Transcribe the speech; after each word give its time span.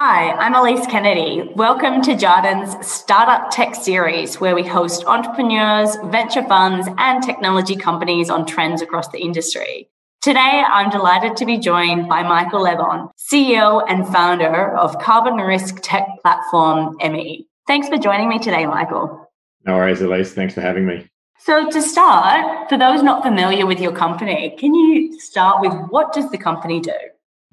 Hi, 0.00 0.30
I'm 0.30 0.54
Elise 0.54 0.86
Kennedy. 0.86 1.50
Welcome 1.56 2.02
to 2.02 2.12
Jarden's 2.12 2.86
Startup 2.86 3.50
Tech 3.50 3.74
Series, 3.74 4.38
where 4.38 4.54
we 4.54 4.62
host 4.62 5.04
entrepreneurs, 5.06 5.96
venture 6.04 6.44
funds, 6.44 6.88
and 6.98 7.20
technology 7.20 7.74
companies 7.74 8.30
on 8.30 8.46
trends 8.46 8.80
across 8.80 9.08
the 9.08 9.18
industry. 9.18 9.88
Today, 10.22 10.62
I'm 10.68 10.88
delighted 10.90 11.36
to 11.38 11.44
be 11.44 11.58
joined 11.58 12.08
by 12.08 12.22
Michael 12.22 12.62
Lebbon, 12.62 13.08
CEO 13.18 13.84
and 13.88 14.06
founder 14.06 14.76
of 14.76 14.96
carbon 15.00 15.34
risk 15.34 15.80
tech 15.82 16.06
platform 16.22 16.96
EMMI. 17.00 17.46
Thanks 17.66 17.88
for 17.88 17.96
joining 17.96 18.28
me 18.28 18.38
today, 18.38 18.66
Michael. 18.66 19.28
No 19.66 19.74
worries, 19.74 20.00
Elise. 20.00 20.32
Thanks 20.32 20.54
for 20.54 20.60
having 20.60 20.86
me. 20.86 21.08
So, 21.40 21.68
to 21.68 21.82
start, 21.82 22.68
for 22.68 22.78
those 22.78 23.02
not 23.02 23.24
familiar 23.24 23.66
with 23.66 23.80
your 23.80 23.92
company, 23.92 24.54
can 24.60 24.76
you 24.76 25.18
start 25.18 25.60
with 25.60 25.72
what 25.90 26.12
does 26.12 26.30
the 26.30 26.38
company 26.38 26.78
do? 26.78 26.94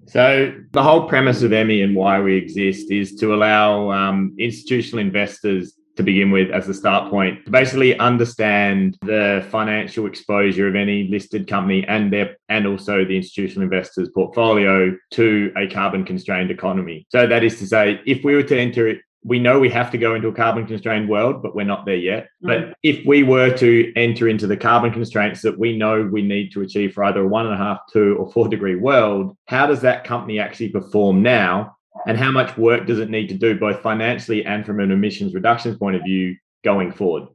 So, 0.07 0.53
the 0.71 0.83
whole 0.83 1.07
premise 1.07 1.41
of 1.41 1.51
Emmi 1.51 1.83
and 1.83 1.95
why 1.95 2.19
we 2.19 2.35
exist 2.35 2.91
is 2.91 3.15
to 3.15 3.33
allow 3.33 3.91
um, 3.91 4.35
institutional 4.38 4.99
investors 4.99 5.73
to 5.95 6.03
begin 6.03 6.31
with 6.31 6.52
as 6.52 6.67
the 6.67 6.73
start 6.73 7.09
point 7.09 7.45
to 7.45 7.52
basically 7.52 7.97
understand 7.99 8.97
the 9.02 9.45
financial 9.49 10.05
exposure 10.05 10.67
of 10.67 10.75
any 10.75 11.07
listed 11.07 11.47
company 11.47 11.85
and 11.88 12.11
their 12.11 12.35
and 12.49 12.67
also 12.67 13.05
the 13.05 13.16
institutional 13.16 13.63
investors 13.63 14.09
portfolio 14.13 14.95
to 15.11 15.52
a 15.55 15.67
carbon 15.67 16.03
constrained 16.03 16.52
economy. 16.52 17.08
So 17.09 17.27
that 17.27 17.44
is 17.44 17.59
to 17.59 17.67
say 17.67 18.02
if 18.05 18.23
we 18.23 18.35
were 18.35 18.44
to 18.44 18.59
enter 18.59 18.88
we 19.25 19.39
know 19.39 19.59
we 19.59 19.70
have 19.70 19.89
to 19.91 19.97
go 19.97 20.13
into 20.13 20.27
a 20.27 20.31
carbon 20.31 20.67
constrained 20.67 21.09
world, 21.09 21.41
but 21.41 21.55
we're 21.55 21.66
not 21.66 21.85
there 21.85 21.95
yet. 21.95 22.29
Mm. 22.43 22.47
But 22.47 22.77
if 22.83 23.03
we 23.07 23.23
were 23.23 23.49
to 23.57 23.91
enter 23.95 24.29
into 24.29 24.45
the 24.45 24.55
carbon 24.55 24.91
constraints 24.91 25.41
that 25.41 25.57
we 25.57 25.75
know 25.75 26.03
we 26.03 26.21
need 26.21 26.52
to 26.53 26.61
achieve 26.61 26.93
for 26.93 27.03
either 27.03 27.21
a 27.21 27.27
one 27.27 27.45
and 27.45 27.55
a 27.55 27.57
half, 27.57 27.80
two, 27.91 28.16
or 28.19 28.31
four 28.31 28.47
degree 28.47 28.75
world, 28.75 29.35
how 29.47 29.66
does 29.66 29.81
that 29.81 30.03
company 30.03 30.39
actually 30.39 30.69
perform 30.69 31.23
now? 31.23 31.75
And 32.05 32.17
how 32.19 32.30
much 32.31 32.55
work 32.55 32.85
does 32.85 32.99
it 32.99 33.09
need 33.09 33.30
to 33.30 33.35
do, 33.35 33.57
both 33.57 33.81
financially 33.81 34.45
and 34.45 34.63
from 34.63 34.80
an 34.80 34.91
emissions 34.91 35.33
reductions 35.33 35.77
point 35.77 35.95
of 35.95 36.03
view, 36.03 36.35
going 36.63 36.91
forward? 36.91 37.28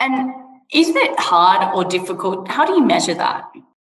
And 0.00 0.32
is 0.72 0.88
it 0.88 1.20
hard 1.20 1.74
or 1.74 1.84
difficult? 1.84 2.48
How 2.48 2.64
do 2.64 2.72
you 2.72 2.84
measure 2.84 3.14
that? 3.14 3.44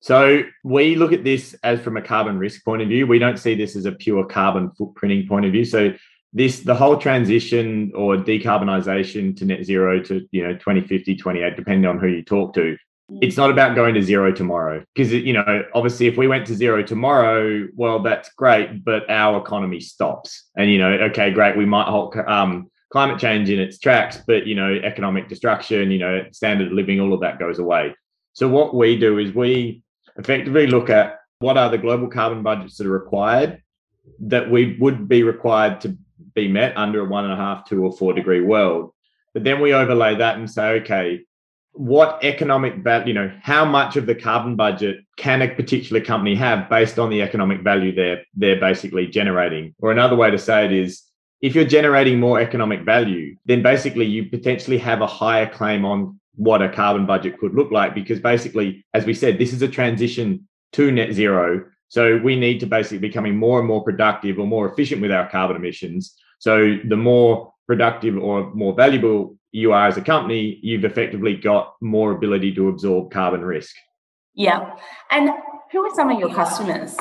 So 0.00 0.42
we 0.64 0.96
look 0.96 1.12
at 1.12 1.24
this 1.24 1.54
as 1.62 1.80
from 1.80 1.96
a 1.96 2.02
carbon 2.02 2.38
risk 2.38 2.64
point 2.64 2.82
of 2.82 2.88
view. 2.88 3.06
We 3.06 3.18
don't 3.18 3.38
see 3.38 3.54
this 3.54 3.76
as 3.76 3.84
a 3.84 3.92
pure 3.92 4.24
carbon 4.24 4.70
footprinting 4.70 5.28
point 5.28 5.44
of 5.44 5.52
view. 5.52 5.64
So 5.64 5.92
this 6.32 6.60
the 6.60 6.74
whole 6.74 6.96
transition 6.96 7.92
or 7.94 8.16
decarbonisation 8.16 9.36
to 9.36 9.44
net 9.44 9.64
zero 9.64 10.00
to 10.00 10.26
you 10.30 10.42
know 10.46 10.52
2050 10.52 11.16
28 11.16 11.56
depending 11.56 11.88
on 11.88 11.98
who 11.98 12.06
you 12.06 12.22
talk 12.22 12.54
to 12.54 12.76
mm. 13.10 13.18
it's 13.20 13.36
not 13.36 13.50
about 13.50 13.74
going 13.74 13.94
to 13.94 14.02
zero 14.02 14.32
tomorrow. 14.32 14.84
Because 14.94 15.12
you 15.12 15.32
know 15.32 15.64
obviously 15.74 16.06
if 16.06 16.16
we 16.16 16.28
went 16.28 16.46
to 16.46 16.54
zero 16.54 16.82
tomorrow 16.82 17.66
well 17.74 18.00
that's 18.00 18.32
great 18.32 18.84
but 18.84 19.08
our 19.10 19.40
economy 19.40 19.80
stops. 19.80 20.48
And 20.56 20.70
you 20.70 20.78
know 20.78 20.90
okay 21.10 21.30
great 21.30 21.56
we 21.56 21.66
might 21.66 21.88
halt 21.88 22.16
um, 22.16 22.70
climate 22.92 23.20
change 23.20 23.50
in 23.50 23.58
its 23.60 23.78
tracks 23.78 24.18
but 24.26 24.46
you 24.46 24.54
know 24.54 24.74
economic 24.84 25.28
destruction 25.28 25.92
you 25.92 25.98
know 25.98 26.24
standard 26.32 26.68
of 26.68 26.72
living 26.72 27.00
all 27.00 27.12
of 27.12 27.20
that 27.20 27.38
goes 27.38 27.58
away. 27.58 27.94
So 28.34 28.48
what 28.48 28.74
we 28.74 28.96
do 28.96 29.18
is 29.18 29.34
we 29.34 29.82
effectively 30.16 30.68
look 30.68 30.90
at 30.90 31.18
what 31.40 31.56
are 31.56 31.70
the 31.70 31.78
global 31.78 32.06
carbon 32.06 32.42
budgets 32.42 32.76
that 32.76 32.86
are 32.86 32.90
required 32.90 33.62
that 34.20 34.50
we 34.50 34.76
would 34.78 35.08
be 35.08 35.22
required 35.22 35.80
to 35.80 35.96
be 36.40 36.48
met 36.48 36.76
under 36.76 37.00
a 37.00 37.08
one 37.08 37.24
and 37.24 37.32
a 37.32 37.36
half, 37.36 37.68
two, 37.68 37.84
or 37.84 37.92
four 37.92 38.12
degree 38.12 38.40
world. 38.40 38.92
But 39.34 39.44
then 39.44 39.60
we 39.60 39.72
overlay 39.72 40.16
that 40.16 40.36
and 40.36 40.50
say, 40.50 40.80
okay, 40.80 41.20
what 41.72 42.18
economic 42.24 42.76
value, 42.76 43.08
you 43.08 43.14
know, 43.14 43.32
how 43.42 43.64
much 43.64 43.96
of 43.96 44.06
the 44.06 44.14
carbon 44.14 44.56
budget 44.56 45.04
can 45.16 45.42
a 45.42 45.48
particular 45.54 46.00
company 46.00 46.34
have 46.34 46.68
based 46.68 46.98
on 46.98 47.10
the 47.10 47.22
economic 47.22 47.62
value 47.62 47.94
they're 47.94 48.22
they're 48.34 48.60
basically 48.60 49.06
generating? 49.06 49.74
Or 49.78 49.92
another 49.92 50.16
way 50.16 50.30
to 50.30 50.38
say 50.38 50.64
it 50.64 50.72
is 50.72 51.02
if 51.40 51.54
you're 51.54 51.64
generating 51.64 52.20
more 52.20 52.40
economic 52.40 52.82
value, 52.84 53.36
then 53.46 53.62
basically 53.62 54.06
you 54.06 54.28
potentially 54.28 54.78
have 54.78 55.00
a 55.00 55.06
higher 55.06 55.48
claim 55.48 55.84
on 55.84 56.20
what 56.34 56.62
a 56.62 56.68
carbon 56.68 57.06
budget 57.06 57.38
could 57.38 57.54
look 57.54 57.70
like. 57.70 57.94
Because 57.94 58.20
basically, 58.20 58.84
as 58.92 59.04
we 59.06 59.14
said, 59.14 59.38
this 59.38 59.52
is 59.52 59.62
a 59.62 59.68
transition 59.68 60.48
to 60.72 60.90
net 60.90 61.12
zero. 61.12 61.64
So 61.88 62.18
we 62.18 62.36
need 62.36 62.60
to 62.60 62.66
basically 62.66 62.98
becoming 62.98 63.36
more 63.36 63.58
and 63.58 63.66
more 63.66 63.82
productive 63.82 64.38
or 64.38 64.46
more 64.46 64.70
efficient 64.70 65.02
with 65.02 65.10
our 65.10 65.28
carbon 65.28 65.56
emissions. 65.56 66.14
So 66.40 66.78
the 66.88 66.96
more 66.96 67.52
productive 67.66 68.16
or 68.18 68.52
more 68.52 68.74
valuable 68.74 69.36
you 69.52 69.72
are 69.72 69.86
as 69.86 69.96
a 69.96 70.02
company, 70.02 70.58
you've 70.62 70.84
effectively 70.84 71.36
got 71.36 71.74
more 71.80 72.12
ability 72.12 72.54
to 72.54 72.68
absorb 72.68 73.12
carbon 73.12 73.42
risk. 73.42 73.74
Yeah. 74.34 74.76
And 75.10 75.30
who 75.70 75.84
are 75.84 75.94
some 75.94 76.10
of 76.10 76.18
your 76.18 76.34
customers? 76.34 76.96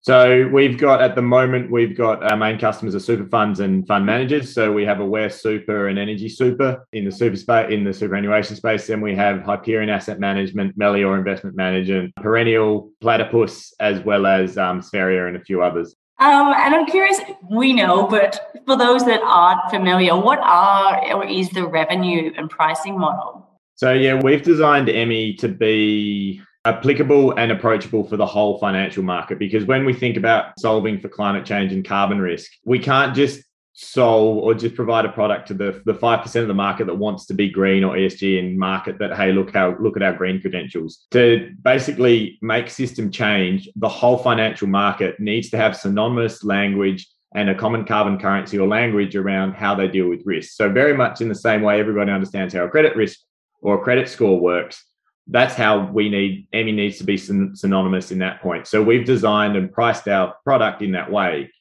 So 0.00 0.48
we've 0.52 0.78
got 0.78 1.02
at 1.02 1.16
the 1.16 1.22
moment 1.22 1.70
we've 1.70 1.96
got 1.96 2.22
our 2.22 2.36
main 2.36 2.58
customers 2.58 2.94
are 2.94 3.00
super 3.00 3.28
funds 3.28 3.60
and 3.60 3.86
fund 3.86 4.06
managers. 4.06 4.54
So 4.54 4.72
we 4.72 4.84
have 4.84 5.00
Aware 5.00 5.28
Super 5.28 5.88
and 5.88 5.98
Energy 5.98 6.28
Super 6.28 6.86
in 6.92 7.04
the 7.04 7.10
super 7.10 7.36
space 7.36 7.70
in 7.70 7.84
the 7.84 7.92
superannuation 7.92 8.56
space. 8.56 8.86
Then 8.86 9.00
we 9.00 9.14
have 9.16 9.42
Hyperion 9.42 9.90
Asset 9.90 10.18
Management, 10.18 10.78
Melior 10.78 11.18
Investment 11.18 11.56
Management, 11.56 12.14
Perennial, 12.16 12.90
Platypus, 13.00 13.74
as 13.80 14.00
well 14.00 14.24
as 14.24 14.56
um, 14.56 14.80
Spheria 14.80 15.28
and 15.28 15.36
a 15.36 15.40
few 15.40 15.62
others. 15.62 15.94
Um, 16.20 16.52
and 16.56 16.74
I'm 16.74 16.86
curious, 16.86 17.20
we 17.48 17.72
know, 17.72 18.06
but 18.08 18.52
for 18.66 18.76
those 18.76 19.04
that 19.04 19.20
aren't 19.22 19.70
familiar, 19.70 20.16
what 20.16 20.40
are 20.40 21.14
or 21.14 21.24
is 21.24 21.48
the 21.50 21.66
revenue 21.66 22.32
and 22.36 22.50
pricing 22.50 22.98
model? 22.98 23.48
So 23.76 23.92
yeah, 23.92 24.20
we've 24.20 24.42
designed 24.42 24.88
Emmi 24.88 25.38
to 25.38 25.48
be 25.48 26.42
applicable 26.64 27.38
and 27.38 27.52
approachable 27.52 28.04
for 28.04 28.16
the 28.16 28.26
whole 28.26 28.58
financial 28.58 29.02
market 29.02 29.38
because 29.38 29.64
when 29.64 29.84
we 29.84 29.94
think 29.94 30.16
about 30.16 30.58
solving 30.58 31.00
for 31.00 31.08
climate 31.08 31.46
change 31.46 31.72
and 31.72 31.84
carbon 31.84 32.20
risk 32.20 32.50
we 32.64 32.78
can't 32.78 33.14
just 33.14 33.42
solve 33.80 34.38
or 34.38 34.54
just 34.54 34.74
provide 34.74 35.04
a 35.04 35.12
product 35.12 35.46
to 35.46 35.54
the, 35.54 35.80
the 35.84 35.94
5% 35.94 36.42
of 36.42 36.48
the 36.48 36.54
market 36.54 36.88
that 36.88 36.94
wants 36.96 37.26
to 37.26 37.34
be 37.34 37.48
green 37.48 37.84
or 37.84 37.94
ESG 37.94 38.40
and 38.40 38.58
market 38.58 38.98
that, 38.98 39.16
hey, 39.16 39.30
look 39.30 39.54
how 39.54 39.76
look 39.78 39.96
at 39.96 40.02
our 40.02 40.12
green 40.12 40.40
credentials. 40.40 41.06
To 41.12 41.54
basically 41.62 42.38
make 42.42 42.70
system 42.70 43.08
change, 43.12 43.68
the 43.76 43.88
whole 43.88 44.18
financial 44.18 44.66
market 44.66 45.20
needs 45.20 45.50
to 45.50 45.56
have 45.56 45.76
synonymous 45.76 46.42
language 46.42 47.06
and 47.36 47.50
a 47.50 47.54
common 47.54 47.84
carbon 47.84 48.18
currency 48.18 48.58
or 48.58 48.66
language 48.66 49.14
around 49.14 49.52
how 49.52 49.76
they 49.76 49.86
deal 49.86 50.08
with 50.08 50.26
risk. 50.26 50.54
So 50.56 50.68
very 50.68 50.96
much 50.96 51.20
in 51.20 51.28
the 51.28 51.36
same 51.36 51.62
way 51.62 51.78
everybody 51.78 52.10
understands 52.10 52.54
how 52.54 52.64
a 52.64 52.68
credit 52.68 52.96
risk 52.96 53.20
or 53.62 53.76
a 53.80 53.84
credit 53.84 54.08
score 54.08 54.40
works, 54.40 54.84
that's 55.28 55.54
how 55.54 55.86
we 55.92 56.08
need 56.08 56.48
EMMI 56.52 56.74
needs 56.74 56.98
to 56.98 57.04
be 57.04 57.16
syn- 57.16 57.54
synonymous 57.54 58.10
in 58.10 58.18
that 58.18 58.42
point. 58.42 58.66
So 58.66 58.82
we've 58.82 59.06
designed 59.06 59.56
and 59.56 59.70
priced 59.70 60.08
our 60.08 60.34
product 60.42 60.82
in 60.82 60.92
that 60.92 61.12
way. 61.12 61.52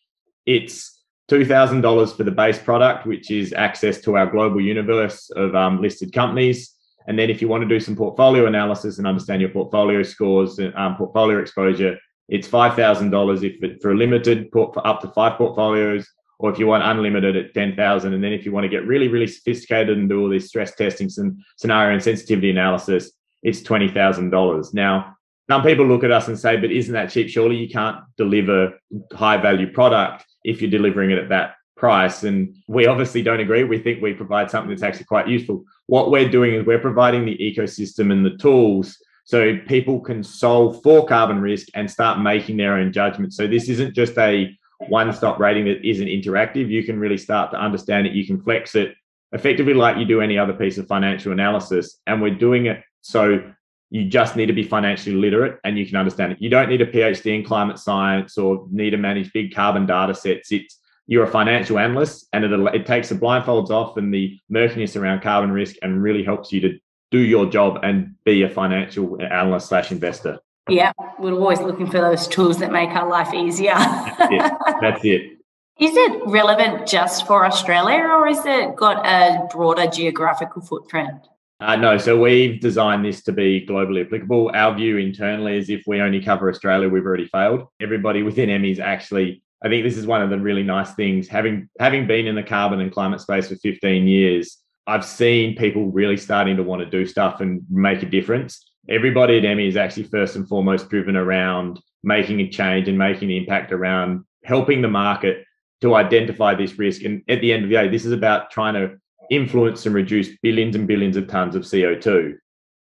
It's 0.47 0.96
two 1.27 1.45
thousand 1.45 1.81
dollars 1.81 2.13
for 2.13 2.23
the 2.23 2.31
base 2.31 2.57
product, 2.57 3.05
which 3.05 3.31
is 3.31 3.53
access 3.53 3.99
to 4.01 4.17
our 4.17 4.27
global 4.27 4.61
universe 4.61 5.29
of 5.31 5.55
um, 5.55 5.81
listed 5.81 6.13
companies. 6.13 6.73
And 7.07 7.17
then 7.17 7.29
if 7.29 7.41
you 7.41 7.47
want 7.47 7.63
to 7.63 7.67
do 7.67 7.79
some 7.79 7.95
portfolio 7.95 8.47
analysis 8.47 8.97
and 8.97 9.07
understand 9.07 9.41
your 9.41 9.49
portfolio 9.49 10.03
scores 10.03 10.59
and 10.59 10.75
um, 10.75 10.97
portfolio 10.97 11.39
exposure, 11.39 11.97
it's 12.29 12.47
five 12.47 12.75
thousand 12.75 13.11
dollars 13.11 13.43
if 13.43 13.61
it, 13.63 13.81
for 13.81 13.91
a 13.91 13.97
limited 13.97 14.51
port, 14.51 14.73
for 14.73 14.85
up 14.85 15.01
to 15.01 15.07
five 15.09 15.37
portfolios, 15.37 16.07
or 16.39 16.51
if 16.51 16.59
you 16.59 16.67
want 16.67 16.83
unlimited 16.83 17.35
at 17.35 17.53
ten 17.53 17.75
thousand. 17.75 18.13
And 18.13 18.23
then 18.23 18.33
if 18.33 18.45
you 18.45 18.51
want 18.51 18.63
to 18.65 18.69
get 18.69 18.85
really 18.85 19.07
really 19.07 19.27
sophisticated 19.27 19.97
and 19.97 20.09
do 20.09 20.21
all 20.21 20.29
these 20.29 20.47
stress 20.47 20.75
testing, 20.75 21.09
some 21.09 21.37
scenario 21.57 21.93
and 21.93 22.03
sensitivity 22.03 22.49
analysis, 22.49 23.11
it's 23.43 23.61
$20,000. 23.61 24.73
Now, 24.73 25.15
some 25.49 25.63
people 25.63 25.85
look 25.85 26.03
at 26.03 26.11
us 26.11 26.27
and 26.27 26.37
say, 26.37 26.57
but 26.57 26.71
isn't 26.71 26.93
that 26.93 27.09
cheap? 27.09 27.29
Surely 27.29 27.55
you 27.55 27.69
can't 27.69 27.97
deliver 28.17 28.73
high 29.13 29.37
value 29.37 29.71
product 29.71 30.25
if 30.47 30.61
you're 30.61 30.71
delivering 30.71 31.11
it 31.11 31.19
at 31.19 31.29
that 31.29 31.55
price. 31.75 32.23
And 32.23 32.55
we 32.67 32.87
obviously 32.87 33.21
don't 33.21 33.39
agree. 33.39 33.63
We 33.63 33.79
think 33.79 34.01
we 34.01 34.13
provide 34.13 34.49
something 34.49 34.69
that's 34.69 34.81
actually 34.81 35.05
quite 35.05 35.27
useful. 35.27 35.63
What 35.85 36.09
we're 36.09 36.29
doing 36.29 36.55
is 36.55 36.65
we're 36.65 36.79
providing 36.79 37.25
the 37.25 37.37
ecosystem 37.37 38.11
and 38.11 38.25
the 38.25 38.37
tools 38.37 38.97
so 39.25 39.57
people 39.67 39.99
can 39.99 40.23
solve 40.23 40.81
for 40.81 41.05
carbon 41.05 41.41
risk 41.41 41.67
and 41.75 41.91
start 41.91 42.21
making 42.21 42.57
their 42.57 42.75
own 42.75 42.93
judgments. 42.93 43.35
So 43.35 43.45
this 43.45 43.67
isn't 43.67 43.93
just 43.93 44.17
a 44.17 44.57
one 44.87 45.11
stop 45.11 45.37
rating 45.39 45.65
that 45.65 45.87
isn't 45.87 46.07
interactive. 46.07 46.69
You 46.69 46.83
can 46.83 46.97
really 46.97 47.17
start 47.17 47.51
to 47.51 47.59
understand 47.59 48.07
it. 48.07 48.13
You 48.13 48.25
can 48.25 48.41
flex 48.41 48.73
it 48.75 48.95
effectively 49.33 49.73
like 49.73 49.97
you 49.97 50.05
do 50.05 50.21
any 50.21 50.37
other 50.37 50.53
piece 50.53 50.77
of 50.77 50.87
financial 50.87 51.33
analysis. 51.33 51.99
And 52.07 52.21
we're 52.21 52.35
doing 52.35 52.67
it 52.67 52.83
so 53.01 53.41
you 53.89 54.05
just 54.05 54.35
need 54.35 54.47
to 54.47 54.53
be 54.53 54.63
financially 54.63 55.15
literate 55.15 55.59
and 55.63 55.77
you 55.77 55.85
can 55.85 55.95
understand 55.95 56.33
it. 56.33 56.41
You 56.41 56.49
don't 56.49 56.69
need 56.69 56.81
a 56.81 56.85
PhD 56.85 57.37
in 57.37 57.43
climate 57.43 57.79
science 57.79 58.37
or 58.37 58.67
need 58.69 58.91
to 58.91 58.97
manage 58.97 59.31
big 59.31 59.53
carbon 59.53 59.85
data 59.85 60.13
sets. 60.13 60.51
It's 60.51 60.79
you're 61.07 61.23
a 61.23 61.27
financial 61.27 61.79
analyst 61.79 62.27
and 62.33 62.43
it, 62.43 62.51
it 62.75 62.85
takes 62.85 63.09
the 63.09 63.15
blindfolds 63.15 63.69
off 63.69 63.95
and 63.95 64.13
the 64.13 64.37
murkiness 64.49 64.97
around 64.97 65.21
carbon 65.21 65.51
risk 65.51 65.77
and 65.81 66.03
really 66.03 66.23
helps 66.23 66.51
you 66.51 66.59
to 66.61 66.77
do 67.11 67.19
your 67.19 67.45
job 67.45 67.79
and 67.83 68.15
be 68.25 68.43
a 68.43 68.49
financial 68.49 69.17
analyst 69.21 69.69
slash 69.69 69.91
investor. 69.91 70.39
Yeah, 70.67 70.91
we're 71.17 71.31
always 71.31 71.61
looking 71.61 71.89
for 71.89 72.01
those 72.01 72.27
tools 72.27 72.59
that 72.59 72.73
make 72.73 72.89
our 72.89 73.09
life 73.09 73.33
easier. 73.33 73.73
That's 73.73 74.33
it. 74.33 74.53
That's 74.81 75.05
it. 75.05 75.31
Is 75.79 75.95
it 75.95 76.21
relevant 76.25 76.87
just 76.87 77.27
for 77.27 77.45
Australia 77.45 77.99
or 77.99 78.27
is 78.27 78.43
it 78.47 78.75
got 78.75 79.05
a 79.05 79.47
broader 79.53 79.85
geographical 79.85 80.63
footprint? 80.63 81.27
Uh, 81.59 81.75
no, 81.75 81.97
so 81.97 82.19
we've 82.19 82.59
designed 82.61 83.03
this 83.03 83.23
to 83.23 83.31
be 83.31 83.65
globally 83.65 84.05
applicable. 84.05 84.51
Our 84.53 84.75
view 84.75 84.97
internally 84.97 85.57
is 85.57 85.69
if 85.69 85.83
we 85.87 86.01
only 86.01 86.21
cover 86.21 86.49
Australia, 86.49 86.87
we've 86.87 87.05
already 87.05 87.27
failed. 87.27 87.67
Everybody 87.81 88.21
within 88.21 88.49
Emmi 88.49 88.71
is 88.71 88.79
actually 88.79 89.41
I 89.63 89.69
think 89.69 89.83
this 89.83 89.97
is 89.97 90.05
one 90.05 90.21
of 90.21 90.29
the 90.29 90.37
really 90.37 90.63
nice 90.63 90.93
things. 90.93 91.27
Having 91.27 91.69
having 91.79 92.05
been 92.05 92.27
in 92.27 92.35
the 92.35 92.43
carbon 92.43 92.79
and 92.79 92.91
climate 92.91 93.21
space 93.21 93.47
for 93.47 93.55
15 93.55 94.07
years, 94.07 94.57
I've 94.85 95.05
seen 95.05 95.55
people 95.55 95.91
really 95.91 96.17
starting 96.17 96.57
to 96.57 96.63
want 96.63 96.81
to 96.81 96.89
do 96.89 97.05
stuff 97.05 97.41
and 97.41 97.63
make 97.69 98.03
a 98.03 98.05
difference. 98.05 98.63
Everybody 98.87 99.37
at 99.37 99.43
EMMI 99.43 99.67
is 99.67 99.75
actually 99.75 100.03
first 100.03 100.35
and 100.35 100.47
foremost 100.47 100.89
driven 100.89 101.17
around 101.17 101.81
making 102.03 102.39
a 102.39 102.49
change 102.49 102.87
and 102.87 102.97
making 102.97 103.31
an 103.31 103.37
impact 103.37 103.71
around 103.71 104.23
helping 104.45 104.81
the 104.81 104.87
market 104.87 105.43
to 105.81 105.95
identify 105.95 106.53
this 106.53 106.77
risk. 106.77 107.03
And 107.03 107.23
at 107.27 107.41
the 107.41 107.51
end 107.51 107.63
of 107.63 107.69
the 107.69 107.75
day, 107.75 107.87
this 107.89 108.05
is 108.05 108.11
about 108.11 108.51
trying 108.51 108.75
to 108.75 108.97
influence 109.31 109.85
and 109.85 109.95
reduce 109.95 110.29
billions 110.41 110.75
and 110.75 110.87
billions 110.87 111.17
of 111.17 111.27
tons 111.27 111.55
of 111.55 111.63
CO2. 111.63 112.35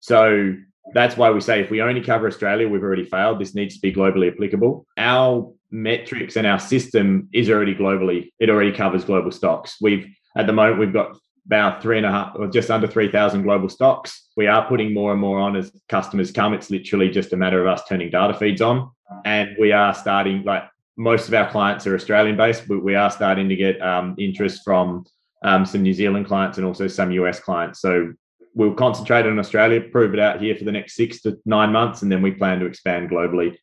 So 0.00 0.54
that's 0.94 1.16
why 1.16 1.30
we 1.30 1.40
say 1.40 1.60
if 1.60 1.70
we 1.70 1.82
only 1.82 2.00
cover 2.00 2.26
Australia, 2.26 2.68
we've 2.68 2.82
already 2.82 3.04
failed. 3.04 3.40
This 3.40 3.54
needs 3.54 3.74
to 3.76 3.80
be 3.80 3.92
globally 3.92 4.32
applicable. 4.32 4.86
Our 4.96 5.52
metrics 5.70 6.36
and 6.36 6.46
our 6.46 6.58
system 6.58 7.28
is 7.32 7.48
already 7.48 7.74
globally, 7.74 8.32
it 8.40 8.50
already 8.50 8.72
covers 8.72 9.04
global 9.04 9.30
stocks. 9.30 9.76
We've 9.80 10.06
at 10.36 10.46
the 10.46 10.52
moment 10.52 10.78
we've 10.78 10.92
got 10.92 11.16
about 11.46 11.82
three 11.82 11.96
and 11.96 12.06
a 12.06 12.10
half 12.10 12.36
or 12.36 12.46
just 12.46 12.70
under 12.70 12.86
3,000 12.86 13.42
global 13.42 13.68
stocks. 13.68 14.28
We 14.36 14.46
are 14.46 14.66
putting 14.68 14.94
more 14.94 15.12
and 15.12 15.20
more 15.20 15.38
on 15.38 15.56
as 15.56 15.72
customers 15.88 16.30
come. 16.30 16.54
It's 16.54 16.70
literally 16.70 17.10
just 17.10 17.32
a 17.32 17.36
matter 17.36 17.60
of 17.60 17.66
us 17.66 17.82
turning 17.88 18.10
data 18.10 18.34
feeds 18.34 18.60
on. 18.60 18.90
And 19.24 19.56
we 19.58 19.72
are 19.72 19.92
starting, 19.94 20.44
like 20.44 20.64
most 20.96 21.28
of 21.28 21.34
our 21.34 21.50
clients 21.50 21.86
are 21.86 21.94
Australian 21.94 22.36
based, 22.36 22.68
but 22.68 22.84
we 22.84 22.94
are 22.94 23.10
starting 23.10 23.48
to 23.48 23.56
get 23.56 23.80
um, 23.82 24.14
interest 24.18 24.60
from 24.64 25.04
um, 25.42 25.64
some 25.64 25.82
New 25.82 25.94
Zealand 25.94 26.26
clients 26.26 26.58
and 26.58 26.66
also 26.66 26.86
some 26.86 27.10
US 27.12 27.40
clients. 27.40 27.80
So 27.80 28.12
we'll 28.54 28.74
concentrate 28.74 29.26
on 29.26 29.38
Australia, 29.38 29.80
prove 29.80 30.14
it 30.14 30.20
out 30.20 30.40
here 30.40 30.56
for 30.56 30.64
the 30.64 30.72
next 30.72 30.94
six 30.94 31.22
to 31.22 31.38
nine 31.44 31.72
months, 31.72 32.02
and 32.02 32.10
then 32.10 32.22
we 32.22 32.32
plan 32.32 32.60
to 32.60 32.66
expand 32.66 33.10
globally, 33.10 33.56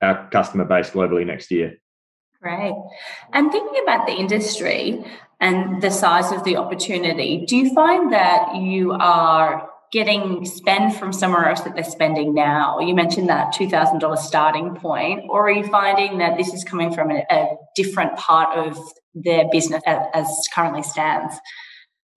our 0.00 0.28
customer 0.30 0.64
base 0.64 0.90
globally 0.90 1.26
next 1.26 1.50
year. 1.50 1.78
Great. 2.40 2.74
And 3.32 3.52
thinking 3.52 3.82
about 3.84 4.06
the 4.06 4.14
industry 4.14 5.04
and 5.40 5.80
the 5.80 5.90
size 5.90 6.32
of 6.32 6.42
the 6.44 6.56
opportunity, 6.56 7.44
do 7.46 7.56
you 7.56 7.72
find 7.72 8.12
that 8.12 8.56
you 8.56 8.92
are 8.92 9.68
getting 9.92 10.44
spend 10.44 10.96
from 10.96 11.12
somewhere 11.12 11.48
else 11.48 11.60
that 11.60 11.74
they're 11.74 11.84
spending 11.84 12.34
now? 12.34 12.80
You 12.80 12.94
mentioned 12.94 13.28
that 13.28 13.54
$2,000 13.54 14.18
starting 14.18 14.74
point, 14.74 15.20
or 15.28 15.48
are 15.48 15.52
you 15.52 15.64
finding 15.68 16.18
that 16.18 16.36
this 16.36 16.52
is 16.52 16.64
coming 16.64 16.92
from 16.92 17.12
a, 17.12 17.24
a 17.30 17.56
different 17.76 18.16
part 18.16 18.58
of 18.58 18.76
their 19.14 19.48
business 19.50 19.82
as, 19.86 19.98
as 20.14 20.48
currently 20.54 20.82
stands? 20.82 21.34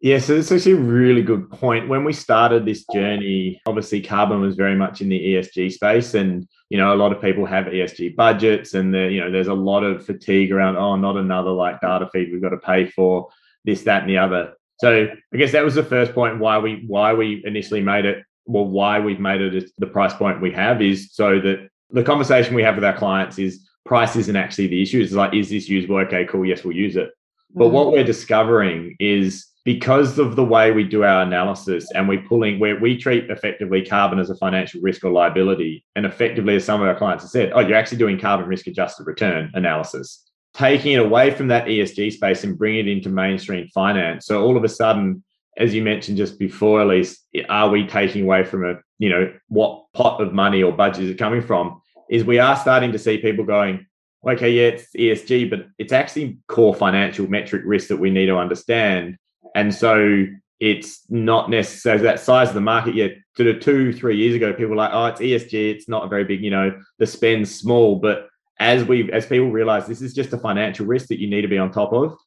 Yeah, 0.01 0.19
so 0.19 0.35
it's 0.35 0.51
actually 0.51 0.73
a 0.73 0.75
really 0.75 1.23
good 1.23 1.49
point. 1.49 1.89
When 1.89 2.03
we 2.03 2.13
started 2.13 2.65
this 2.65 2.85
journey, 2.93 3.61
obviously 3.65 4.01
carbon 4.01 4.41
was 4.41 4.55
very 4.55 4.75
much 4.75 5.01
in 5.01 5.09
the 5.09 5.19
ESG 5.19 5.71
space, 5.71 6.13
and 6.13 6.47
you 6.69 6.77
know 6.77 6.93
a 6.93 6.95
lot 6.95 7.11
of 7.11 7.21
people 7.21 7.45
have 7.45 7.65
ESG 7.65 8.15
budgets, 8.15 8.73
and 8.73 8.93
the, 8.93 9.11
you 9.11 9.19
know 9.19 9.31
there's 9.31 9.47
a 9.47 9.53
lot 9.53 9.83
of 9.83 10.05
fatigue 10.05 10.51
around 10.51 10.77
oh 10.77 10.95
not 10.95 11.17
another 11.17 11.49
like 11.49 11.81
data 11.81 12.09
feed 12.11 12.31
we've 12.31 12.41
got 12.41 12.49
to 12.49 12.57
pay 12.57 12.87
for 12.87 13.29
this 13.63 13.83
that 13.83 14.01
and 14.01 14.09
the 14.09 14.17
other. 14.17 14.53
So 14.79 15.07
I 15.33 15.37
guess 15.37 15.53
that 15.53 15.63
was 15.63 15.75
the 15.75 15.83
first 15.83 16.13
point 16.13 16.39
why 16.39 16.59
we 16.59 16.83
why 16.85 17.13
we 17.13 17.41
initially 17.45 17.81
made 17.81 18.05
it. 18.05 18.23
Well, 18.45 18.65
why 18.65 18.99
we've 18.99 19.19
made 19.19 19.41
it 19.41 19.71
the 19.77 19.87
price 19.87 20.13
point 20.13 20.41
we 20.41 20.51
have 20.51 20.81
is 20.81 21.13
so 21.13 21.39
that 21.39 21.69
the 21.89 22.03
conversation 22.03 22.53
we 22.53 22.63
have 22.63 22.75
with 22.75 22.83
our 22.83 22.95
clients 22.95 23.39
is 23.39 23.67
price 23.85 24.15
isn't 24.15 24.35
actually 24.35 24.67
the 24.67 24.81
issue. 24.81 25.01
It's 25.01 25.13
like 25.13 25.33
is 25.33 25.49
this 25.49 25.69
usable? 25.69 25.97
Okay, 25.97 26.25
cool. 26.25 26.45
Yes, 26.45 26.63
we'll 26.63 26.75
use 26.75 26.95
it. 26.95 27.09
But 27.53 27.69
what 27.69 27.87
mm. 27.87 27.93
we're 27.93 28.03
discovering 28.03 28.95
is 28.99 29.47
because 29.65 30.19
of 30.19 30.35
the 30.35 30.43
way 30.45 30.71
we 30.71 30.83
do 30.83 31.03
our 31.03 31.23
analysis 31.23 31.91
and 31.93 32.07
we're 32.07 32.21
pulling 32.21 32.59
where 32.59 32.79
we 32.79 32.97
treat 32.97 33.29
effectively 33.29 33.83
carbon 33.83 34.19
as 34.19 34.29
a 34.29 34.35
financial 34.35 34.79
risk 34.79 35.03
or 35.03 35.11
liability 35.11 35.83
and 35.95 36.05
effectively 36.05 36.55
as 36.55 36.63
some 36.63 36.81
of 36.81 36.87
our 36.87 36.95
clients 36.95 37.23
have 37.23 37.31
said 37.31 37.51
oh 37.53 37.59
you're 37.59 37.77
actually 37.77 37.97
doing 37.97 38.17
carbon 38.17 38.47
risk 38.47 38.67
adjusted 38.67 39.05
return 39.05 39.51
analysis 39.55 40.23
taking 40.53 40.93
it 40.93 40.99
away 40.99 41.31
from 41.31 41.47
that 41.47 41.65
esg 41.65 42.13
space 42.13 42.43
and 42.43 42.57
bringing 42.57 42.87
it 42.87 42.91
into 42.91 43.09
mainstream 43.09 43.67
finance 43.73 44.27
so 44.27 44.43
all 44.43 44.55
of 44.55 44.63
a 44.63 44.69
sudden 44.69 45.23
as 45.57 45.73
you 45.73 45.81
mentioned 45.81 46.17
just 46.17 46.37
before 46.37 46.81
Elise 46.81 47.19
are 47.49 47.69
we 47.69 47.87
taking 47.87 48.23
away 48.23 48.43
from 48.43 48.63
a 48.65 48.75
you 48.99 49.09
know 49.09 49.33
what 49.47 49.83
pot 49.93 50.21
of 50.21 50.31
money 50.31 50.61
or 50.61 50.71
budget 50.71 51.05
is 51.05 51.09
it 51.09 51.17
coming 51.17 51.41
from 51.41 51.81
is 52.09 52.23
we 52.23 52.39
are 52.39 52.55
starting 52.55 52.91
to 52.91 52.99
see 52.99 53.17
people 53.17 53.45
going 53.45 53.85
okay 54.27 54.49
yeah 54.49 54.67
it's 54.67 54.87
esg 54.95 55.49
but 55.49 55.67
it's 55.77 55.93
actually 55.93 56.37
core 56.47 56.75
financial 56.75 57.27
metric 57.27 57.61
risk 57.65 57.87
that 57.87 57.97
we 57.97 58.09
need 58.09 58.27
to 58.27 58.37
understand 58.37 59.17
and 59.55 59.73
so 59.73 60.25
it's 60.59 61.03
not 61.09 61.49
necessarily 61.49 62.03
that 62.03 62.19
size 62.19 62.49
of 62.49 62.55
the 62.55 62.61
market 62.61 62.95
yet. 62.95 63.11
Sort 63.35 63.49
of 63.49 63.59
two, 63.59 63.91
three 63.91 64.17
years 64.17 64.35
ago, 64.35 64.53
people 64.53 64.69
were 64.69 64.75
like, 64.75 64.91
oh, 64.93 65.05
it's 65.07 65.19
ESG, 65.19 65.71
it's 65.71 65.89
not 65.89 66.09
very 66.09 66.23
big, 66.23 66.41
you 66.41 66.51
know, 66.51 66.79
the 66.99 67.05
spend's 67.05 67.53
small. 67.53 67.97
But 67.97 68.27
as 68.59 68.85
we 68.85 69.11
as 69.11 69.25
people 69.25 69.51
realize 69.51 69.85
this 69.85 70.01
is 70.01 70.13
just 70.13 70.31
a 70.31 70.37
financial 70.37 70.85
risk 70.85 71.07
that 71.07 71.19
you 71.19 71.29
need 71.29 71.41
to 71.41 71.47
be 71.47 71.57
on 71.57 71.71
top 71.71 71.91
of, 71.91 72.17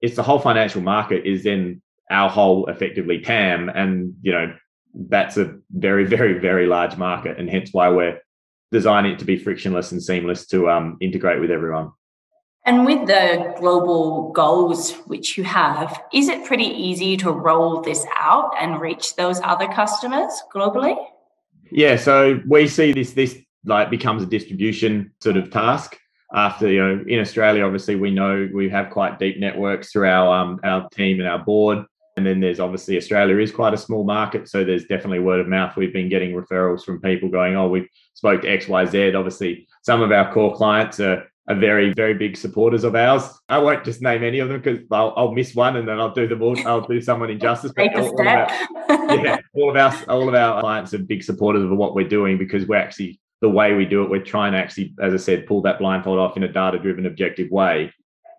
it's 0.00 0.16
the 0.16 0.22
whole 0.22 0.40
financial 0.40 0.82
market 0.82 1.24
is 1.24 1.46
in 1.46 1.80
our 2.10 2.28
whole 2.28 2.66
effectively 2.66 3.20
TAM. 3.20 3.68
And 3.68 4.14
you 4.22 4.32
know, 4.32 4.56
that's 5.08 5.36
a 5.36 5.56
very, 5.70 6.04
very, 6.04 6.38
very 6.38 6.66
large 6.66 6.96
market. 6.96 7.38
And 7.38 7.48
hence 7.48 7.70
why 7.72 7.88
we're 7.88 8.18
designing 8.72 9.12
it 9.12 9.18
to 9.20 9.24
be 9.24 9.36
frictionless 9.36 9.92
and 9.92 10.02
seamless 10.02 10.46
to 10.48 10.68
um, 10.70 10.96
integrate 11.00 11.40
with 11.40 11.50
everyone. 11.50 11.92
And 12.66 12.84
with 12.84 13.06
the 13.06 13.54
global 13.58 14.32
goals 14.32 14.94
which 15.06 15.38
you 15.38 15.44
have, 15.44 16.02
is 16.12 16.28
it 16.28 16.44
pretty 16.44 16.64
easy 16.64 17.16
to 17.18 17.30
roll 17.30 17.80
this 17.80 18.04
out 18.16 18.50
and 18.60 18.80
reach 18.80 19.14
those 19.14 19.40
other 19.44 19.68
customers 19.68 20.32
globally? 20.52 20.96
Yeah, 21.70 21.96
so 21.96 22.40
we 22.48 22.66
see 22.66 22.92
this 22.92 23.12
this 23.12 23.38
like 23.64 23.88
becomes 23.88 24.22
a 24.22 24.26
distribution 24.26 25.12
sort 25.20 25.36
of 25.36 25.50
task. 25.50 25.96
After 26.34 26.68
you 26.68 26.80
know, 26.80 27.04
in 27.06 27.20
Australia, 27.20 27.64
obviously 27.64 27.94
we 27.94 28.10
know 28.10 28.48
we 28.52 28.68
have 28.68 28.90
quite 28.90 29.20
deep 29.20 29.38
networks 29.38 29.92
through 29.92 30.08
our 30.08 30.36
um, 30.36 30.58
our 30.64 30.88
team 30.88 31.20
and 31.20 31.28
our 31.28 31.38
board. 31.38 31.84
And 32.16 32.26
then 32.26 32.40
there's 32.40 32.60
obviously 32.60 32.96
Australia 32.96 33.36
is 33.38 33.52
quite 33.52 33.74
a 33.74 33.78
small 33.78 34.02
market, 34.02 34.48
so 34.48 34.64
there's 34.64 34.86
definitely 34.86 35.18
word 35.18 35.40
of 35.40 35.48
mouth. 35.48 35.76
We've 35.76 35.92
been 35.92 36.08
getting 36.08 36.32
referrals 36.32 36.82
from 36.82 37.00
people 37.00 37.28
going, 37.28 37.56
"Oh, 37.56 37.68
we've 37.68 37.88
spoke 38.14 38.42
to 38.42 38.48
X, 38.48 38.68
Y, 38.68 38.84
Z." 38.86 39.14
Obviously, 39.14 39.68
some 39.82 40.00
of 40.00 40.12
our 40.12 40.32
core 40.32 40.54
clients 40.54 40.98
are 40.98 41.26
are 41.48 41.54
very, 41.54 41.92
very 41.94 42.14
big 42.14 42.36
supporters 42.36 42.84
of 42.84 42.94
ours. 42.94 43.28
I 43.48 43.58
won't 43.58 43.84
just 43.84 44.02
name 44.02 44.24
any 44.24 44.40
of 44.40 44.48
them 44.48 44.60
because 44.60 44.80
I'll, 44.90 45.12
I'll, 45.16 45.32
miss 45.32 45.54
one 45.54 45.76
and 45.76 45.86
then 45.86 46.00
I'll 46.00 46.12
do 46.12 46.26
them 46.26 46.42
all. 46.42 46.58
I'll 46.66 46.86
do 46.86 47.00
someone 47.00 47.30
injustice. 47.30 47.72
But 47.74 47.94
all, 47.94 48.08
all, 48.08 48.20
of 48.20 48.26
our, 48.26 48.48
yeah, 49.24 49.38
all 49.54 49.70
of 49.70 49.76
our 49.76 49.94
all 50.08 50.28
of 50.28 50.34
our 50.34 50.60
clients 50.60 50.92
are 50.94 50.98
big 50.98 51.22
supporters 51.22 51.62
of 51.62 51.70
what 51.70 51.94
we're 51.94 52.08
doing 52.08 52.38
because 52.38 52.66
we're 52.66 52.76
actually 52.76 53.20
the 53.42 53.50
way 53.50 53.74
we 53.74 53.84
do 53.84 54.02
it. 54.02 54.10
We're 54.10 54.24
trying 54.24 54.52
to 54.52 54.58
actually, 54.58 54.94
as 55.00 55.12
I 55.12 55.18
said, 55.18 55.46
pull 55.46 55.62
that 55.62 55.78
blindfold 55.78 56.18
off 56.18 56.36
in 56.36 56.42
a 56.42 56.52
data-driven, 56.52 57.06
objective 57.06 57.50
way. 57.50 57.92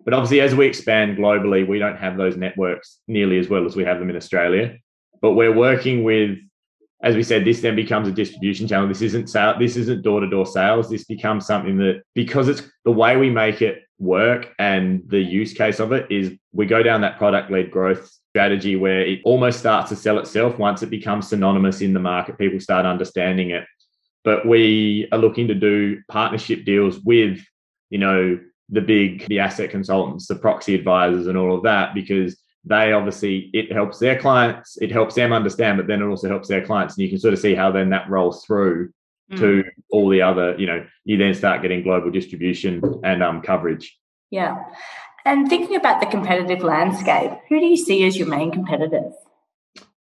But 0.08 0.14
obviously, 0.14 0.40
as 0.40 0.54
we 0.54 0.66
expand 0.66 1.18
globally, 1.18 1.68
we 1.68 1.78
don't 1.78 1.98
have 1.98 2.16
those 2.16 2.34
networks 2.34 3.00
nearly 3.08 3.38
as 3.38 3.50
well 3.50 3.66
as 3.66 3.76
we 3.76 3.84
have 3.84 3.98
them 3.98 4.08
in 4.08 4.16
Australia. 4.16 4.78
But 5.20 5.32
we're 5.32 5.54
working 5.54 6.02
with 6.02 6.38
as 7.02 7.14
we 7.14 7.22
said, 7.22 7.44
this 7.44 7.60
then 7.60 7.76
becomes 7.76 8.08
a 8.08 8.12
distribution 8.12 8.66
channel. 8.66 8.88
This 8.88 9.02
isn't 9.02 9.28
sale, 9.28 9.58
this 9.58 9.76
isn't 9.76 10.00
door 10.00 10.20
to 10.20 10.26
door 10.26 10.46
sales. 10.46 10.88
This 10.88 11.04
becomes 11.04 11.44
something 11.44 11.76
that 11.76 12.04
because 12.14 12.48
it's 12.48 12.62
the 12.86 12.90
way 12.90 13.18
we 13.18 13.28
make 13.28 13.60
it 13.60 13.82
work 13.98 14.54
and 14.58 15.02
the 15.08 15.20
use 15.20 15.52
case 15.52 15.78
of 15.78 15.92
it 15.92 16.10
is 16.10 16.32
we 16.52 16.64
go 16.64 16.82
down 16.82 17.02
that 17.02 17.18
product 17.18 17.50
led 17.50 17.70
growth 17.70 18.10
strategy 18.30 18.76
where 18.76 19.02
it 19.02 19.20
almost 19.26 19.58
starts 19.58 19.90
to 19.90 19.96
sell 19.96 20.18
itself 20.18 20.58
once 20.58 20.82
it 20.82 20.88
becomes 20.88 21.28
synonymous 21.28 21.82
in 21.82 21.92
the 21.92 22.00
market. 22.00 22.38
People 22.38 22.60
start 22.60 22.86
understanding 22.86 23.50
it. 23.50 23.66
But 24.24 24.46
we 24.46 25.06
are 25.12 25.18
looking 25.18 25.48
to 25.48 25.54
do 25.54 26.00
partnership 26.08 26.64
deals 26.64 26.98
with, 27.00 27.44
you 27.90 27.98
know, 27.98 28.40
the 28.68 28.80
big 28.80 29.26
the 29.28 29.38
asset 29.38 29.70
consultants, 29.70 30.26
the 30.26 30.36
proxy 30.36 30.74
advisors, 30.74 31.26
and 31.26 31.38
all 31.38 31.54
of 31.54 31.62
that 31.62 31.94
because 31.94 32.36
they 32.64 32.92
obviously 32.92 33.50
it 33.52 33.72
helps 33.72 33.98
their 33.98 34.18
clients 34.18 34.76
it 34.82 34.90
helps 34.90 35.14
them 35.14 35.32
understand 35.32 35.78
but 35.78 35.86
then 35.86 36.02
it 36.02 36.06
also 36.06 36.28
helps 36.28 36.48
their 36.48 36.64
clients. 36.64 36.96
And 36.96 37.04
you 37.04 37.08
can 37.08 37.18
sort 37.18 37.34
of 37.34 37.40
see 37.40 37.54
how 37.54 37.70
then 37.70 37.90
that 37.90 38.10
rolls 38.10 38.44
through 38.44 38.90
mm. 39.32 39.38
to 39.38 39.64
all 39.90 40.08
the 40.08 40.22
other 40.22 40.54
you 40.58 40.66
know 40.66 40.84
you 41.04 41.16
then 41.16 41.34
start 41.34 41.62
getting 41.62 41.82
global 41.82 42.10
distribution 42.10 42.82
and 43.04 43.22
um, 43.22 43.42
coverage. 43.42 43.96
Yeah. 44.30 44.56
And 45.24 45.48
thinking 45.48 45.76
about 45.76 46.00
the 46.00 46.06
competitive 46.06 46.60
landscape 46.60 47.32
who 47.48 47.60
do 47.60 47.66
you 47.66 47.76
see 47.76 48.04
as 48.06 48.16
your 48.16 48.28
main 48.28 48.50
competitors 48.50 49.14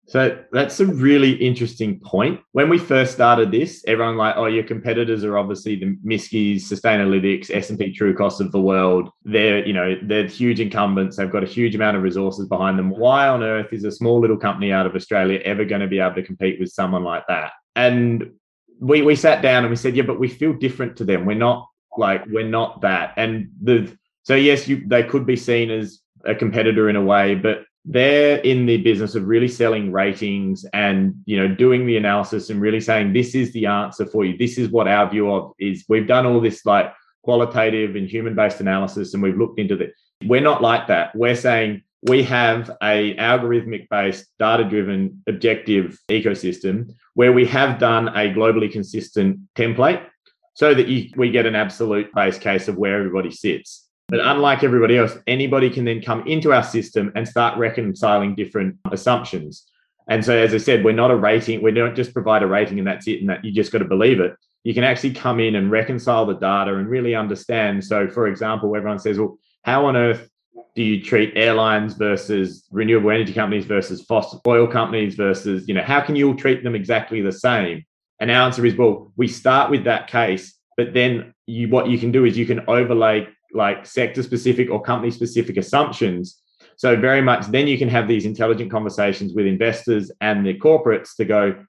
so 0.08 0.38
that's 0.52 0.78
a 0.78 0.86
really 0.86 1.32
interesting 1.32 1.98
point. 1.98 2.40
When 2.52 2.68
we 2.68 2.78
first 2.78 3.12
started 3.12 3.50
this, 3.50 3.82
everyone 3.88 4.16
like, 4.16 4.36
oh, 4.36 4.46
your 4.46 4.62
competitors 4.62 5.24
are 5.24 5.36
obviously 5.36 5.74
the 5.74 5.96
MSCIs, 6.06 6.62
Sustainalytics, 6.62 7.50
S&P 7.52 7.92
Trucost 7.92 8.40
of 8.40 8.52
the 8.52 8.60
world. 8.60 9.10
They're, 9.24 9.66
you 9.66 9.72
know, 9.72 9.96
they're 10.00 10.28
huge 10.28 10.60
incumbents. 10.60 11.16
They've 11.16 11.30
got 11.30 11.42
a 11.42 11.46
huge 11.46 11.74
amount 11.74 11.96
of 11.96 12.04
resources 12.04 12.46
behind 12.46 12.78
them. 12.78 12.90
Why 12.90 13.26
on 13.26 13.42
earth 13.42 13.72
is 13.72 13.82
a 13.82 13.90
small 13.90 14.20
little 14.20 14.36
company 14.36 14.70
out 14.70 14.86
of 14.86 14.94
Australia 14.94 15.40
ever 15.44 15.64
going 15.64 15.80
to 15.80 15.88
be 15.88 15.98
able 15.98 16.14
to 16.14 16.22
compete 16.22 16.60
with 16.60 16.70
someone 16.70 17.02
like 17.02 17.24
that? 17.26 17.52
And 17.74 18.30
we 18.78 19.02
we 19.02 19.16
sat 19.16 19.42
down 19.42 19.64
and 19.64 19.70
we 19.70 19.76
said, 19.76 19.96
yeah, 19.96 20.04
but 20.04 20.20
we 20.20 20.28
feel 20.28 20.52
different 20.52 20.96
to 20.98 21.04
them. 21.04 21.26
We're 21.26 21.34
not 21.34 21.68
like 21.98 22.24
we're 22.26 22.48
not 22.48 22.80
that. 22.82 23.14
And 23.16 23.48
the 23.60 23.92
so 24.22 24.36
yes, 24.36 24.68
you 24.68 24.86
they 24.86 25.02
could 25.02 25.26
be 25.26 25.36
seen 25.36 25.70
as 25.70 26.00
a 26.24 26.34
competitor 26.34 26.88
in 26.88 26.96
a 26.96 27.02
way, 27.02 27.34
but 27.34 27.64
they're 27.88 28.38
in 28.38 28.66
the 28.66 28.78
business 28.78 29.14
of 29.14 29.28
really 29.28 29.46
selling 29.46 29.92
ratings 29.92 30.66
and 30.72 31.14
you 31.24 31.36
know 31.38 31.54
doing 31.54 31.86
the 31.86 31.96
analysis 31.96 32.50
and 32.50 32.60
really 32.60 32.80
saying 32.80 33.12
this 33.12 33.34
is 33.34 33.52
the 33.52 33.64
answer 33.64 34.04
for 34.04 34.24
you 34.24 34.36
this 34.36 34.58
is 34.58 34.70
what 34.70 34.88
our 34.88 35.08
view 35.08 35.30
of 35.30 35.52
is 35.60 35.84
we've 35.88 36.08
done 36.08 36.26
all 36.26 36.40
this 36.40 36.66
like 36.66 36.92
qualitative 37.26 37.96
and 37.96 38.08
human 38.08 38.34
based 38.34 38.60
analysis 38.60 39.12
and 39.12 39.22
we've 39.22 39.36
looked 39.36 39.58
into 39.58 39.76
that. 39.76 39.90
We're 40.24 40.40
not 40.40 40.62
like 40.62 40.86
that. 40.86 41.14
We're 41.14 41.34
saying 41.34 41.82
we 42.04 42.22
have 42.22 42.70
a 42.82 43.14
algorithmic 43.16 43.88
based 43.90 44.26
data 44.38 44.64
driven 44.64 45.22
objective 45.26 45.98
ecosystem 46.08 46.94
where 47.14 47.32
we 47.32 47.44
have 47.46 47.80
done 47.80 48.08
a 48.08 48.32
globally 48.32 48.70
consistent 48.70 49.40
template 49.56 50.06
so 50.54 50.72
that 50.72 50.86
you, 50.86 51.10
we 51.16 51.30
get 51.30 51.46
an 51.46 51.56
absolute 51.56 52.14
base 52.14 52.38
case 52.38 52.68
of 52.68 52.76
where 52.76 52.96
everybody 52.96 53.32
sits 53.32 53.85
but 54.08 54.20
unlike 54.20 54.62
everybody 54.62 54.96
else 54.96 55.16
anybody 55.26 55.70
can 55.70 55.84
then 55.84 56.00
come 56.00 56.26
into 56.26 56.52
our 56.52 56.62
system 56.62 57.12
and 57.14 57.26
start 57.26 57.58
reconciling 57.58 58.34
different 58.34 58.76
assumptions. 58.90 59.66
And 60.08 60.24
so 60.24 60.36
as 60.36 60.54
i 60.54 60.58
said 60.58 60.84
we're 60.84 60.92
not 60.92 61.10
a 61.10 61.16
rating 61.16 61.62
we 61.62 61.72
don't 61.72 61.96
just 61.96 62.12
provide 62.12 62.42
a 62.42 62.46
rating 62.46 62.78
and 62.78 62.86
that's 62.86 63.08
it 63.08 63.20
and 63.20 63.28
that 63.28 63.44
you 63.44 63.52
just 63.52 63.72
got 63.72 63.78
to 63.78 63.84
believe 63.84 64.20
it. 64.20 64.34
You 64.64 64.74
can 64.74 64.84
actually 64.84 65.14
come 65.14 65.40
in 65.40 65.54
and 65.54 65.70
reconcile 65.70 66.26
the 66.26 66.34
data 66.34 66.74
and 66.76 66.88
really 66.88 67.14
understand. 67.14 67.84
So 67.84 68.08
for 68.08 68.28
example 68.28 68.74
everyone 68.76 68.98
says 68.98 69.18
well 69.18 69.38
how 69.64 69.86
on 69.86 69.96
earth 69.96 70.28
do 70.76 70.82
you 70.82 71.02
treat 71.02 71.32
airlines 71.34 71.94
versus 71.94 72.68
renewable 72.70 73.10
energy 73.10 73.32
companies 73.32 73.64
versus 73.64 74.02
fossil 74.02 74.42
oil 74.46 74.66
companies 74.66 75.14
versus, 75.14 75.66
you 75.66 75.74
know, 75.74 75.82
how 75.82 76.02
can 76.02 76.14
you 76.14 76.34
treat 76.36 76.62
them 76.62 76.74
exactly 76.74 77.22
the 77.22 77.32
same? 77.32 77.82
And 78.20 78.30
our 78.30 78.42
answer 78.42 78.64
is, 78.64 78.76
well, 78.76 79.10
we 79.16 79.26
start 79.26 79.70
with 79.70 79.84
that 79.84 80.06
case, 80.06 80.54
but 80.76 80.92
then 80.92 81.32
you 81.46 81.68
what 81.68 81.88
you 81.88 81.98
can 81.98 82.12
do 82.12 82.26
is 82.26 82.36
you 82.36 82.44
can 82.46 82.60
overlay 82.68 83.26
like 83.52 83.86
sector 83.86 84.22
specific 84.22 84.70
or 84.70 84.82
company 84.82 85.10
specific 85.10 85.56
assumptions. 85.56 86.42
So 86.76 86.96
very 86.96 87.22
much 87.22 87.46
then 87.46 87.66
you 87.66 87.78
can 87.78 87.88
have 87.88 88.06
these 88.06 88.26
intelligent 88.26 88.70
conversations 88.70 89.32
with 89.32 89.46
investors 89.46 90.10
and 90.20 90.46
the 90.46 90.58
corporates 90.58 91.16
to 91.16 91.24
go, 91.24 91.64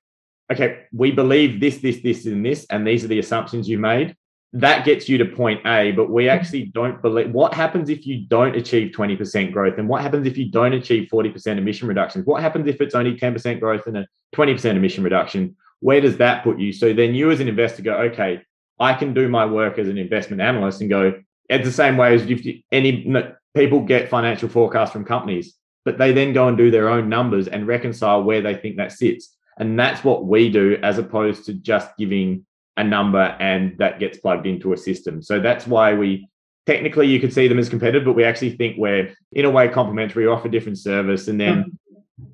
okay, 0.51 0.84
we 0.91 1.12
believe 1.12 1.60
this, 1.60 1.77
this, 1.77 2.01
this, 2.01 2.25
and 2.25 2.46
this, 2.46 2.65
and 2.69 2.86
these 2.86 3.03
are 3.03 3.10
the 3.10 3.19
assumptions 3.19 3.67
you 3.69 3.77
made 3.77 4.15
that 4.53 4.86
gets 4.86 5.10
you 5.10 5.17
to 5.17 5.25
point 5.25 5.65
A, 5.65 5.91
but 5.91 6.10
we 6.10 6.24
mm-hmm. 6.24 6.38
actually 6.38 6.65
don't 6.67 7.01
believe 7.01 7.31
what 7.31 7.53
happens 7.53 7.89
if 7.89 8.07
you 8.07 8.25
don't 8.27 8.55
achieve 8.55 8.91
20% 8.91 9.51
growth 9.51 9.77
and 9.77 9.88
what 9.88 10.01
happens 10.01 10.25
if 10.25 10.38
you 10.38 10.50
don't 10.50 10.74
achieve 10.74 11.10
40% 11.12 11.57
emission 11.57 11.88
reductions? 11.88 12.25
What 12.25 12.41
happens 12.41 12.67
if 12.67 12.79
it's 12.79 12.96
only 12.96 13.17
10% 13.17 13.60
growth 13.60 13.88
and 13.88 13.98
a 13.98 14.07
20% 14.36 14.75
emission 14.75 15.03
reduction? 15.03 15.55
Where 15.79 16.01
does 16.01 16.17
that 16.17 16.43
put 16.43 16.60
you? 16.60 16.72
So 16.72 16.93
then 16.93 17.13
you 17.13 17.29
as 17.29 17.39
an 17.39 17.48
investor 17.48 17.84
go, 17.84 17.96
okay, 17.96 18.41
I 18.79 18.93
can 18.93 19.13
do 19.13 19.27
my 19.27 19.46
work 19.46 19.77
as 19.79 19.89
an 19.89 19.98
investment 19.98 20.41
analyst 20.41 20.81
and 20.81 20.89
go, 20.89 21.13
it's 21.50 21.66
the 21.66 21.72
same 21.72 21.98
way 21.98 22.13
as 22.13 22.24
if 22.30 22.46
any 22.72 23.13
people 23.56 23.82
get 23.82 24.10
financial 24.10 24.50
forecasts 24.50 24.92
from 24.92 25.06
companies, 25.06 25.56
but 25.86 25.98
they 25.98 26.12
then 26.12 26.34
go 26.34 26.48
and 26.48 26.58
do 26.58 26.70
their 26.70 26.89
own 26.89 27.10
numbers 27.10 27.48
and 27.48 27.68
reconcile 27.68 28.24
where 28.24 28.42
they 28.42 28.56
think 28.56 28.77
that 28.77 28.92
sits. 28.92 29.36
And 29.58 29.80
that's 29.80 30.04
what 30.04 30.25
we 30.25 30.50
do 30.51 30.77
as 30.84 30.98
opposed 30.98 31.46
to 31.46 31.54
just 31.54 31.89
giving 31.98 32.46
a 32.75 32.84
number 32.84 33.36
and 33.39 33.77
that 33.80 34.00
gets 34.00 34.20
plugged 34.20 34.46
into 34.46 34.74
a 34.74 34.77
system. 34.77 35.22
So 35.22 35.39
that's 35.39 35.66
why 35.66 35.96
we 35.96 36.30
technically 36.68 37.08
you 37.08 37.20
could 37.20 37.34
see 37.34 37.48
them 37.48 37.58
as 37.58 37.70
competitive, 37.70 38.06
but 38.06 38.13
we 38.13 38.24
actually 38.24 38.56
think 38.56 38.77
we're 38.77 39.16
in 39.32 39.46
a 39.46 39.50
way 39.50 39.68
complementary, 39.68 40.27
offer 40.27 40.50
different 40.50 40.77
service. 40.77 41.27
And 41.27 41.42
then 41.42 41.80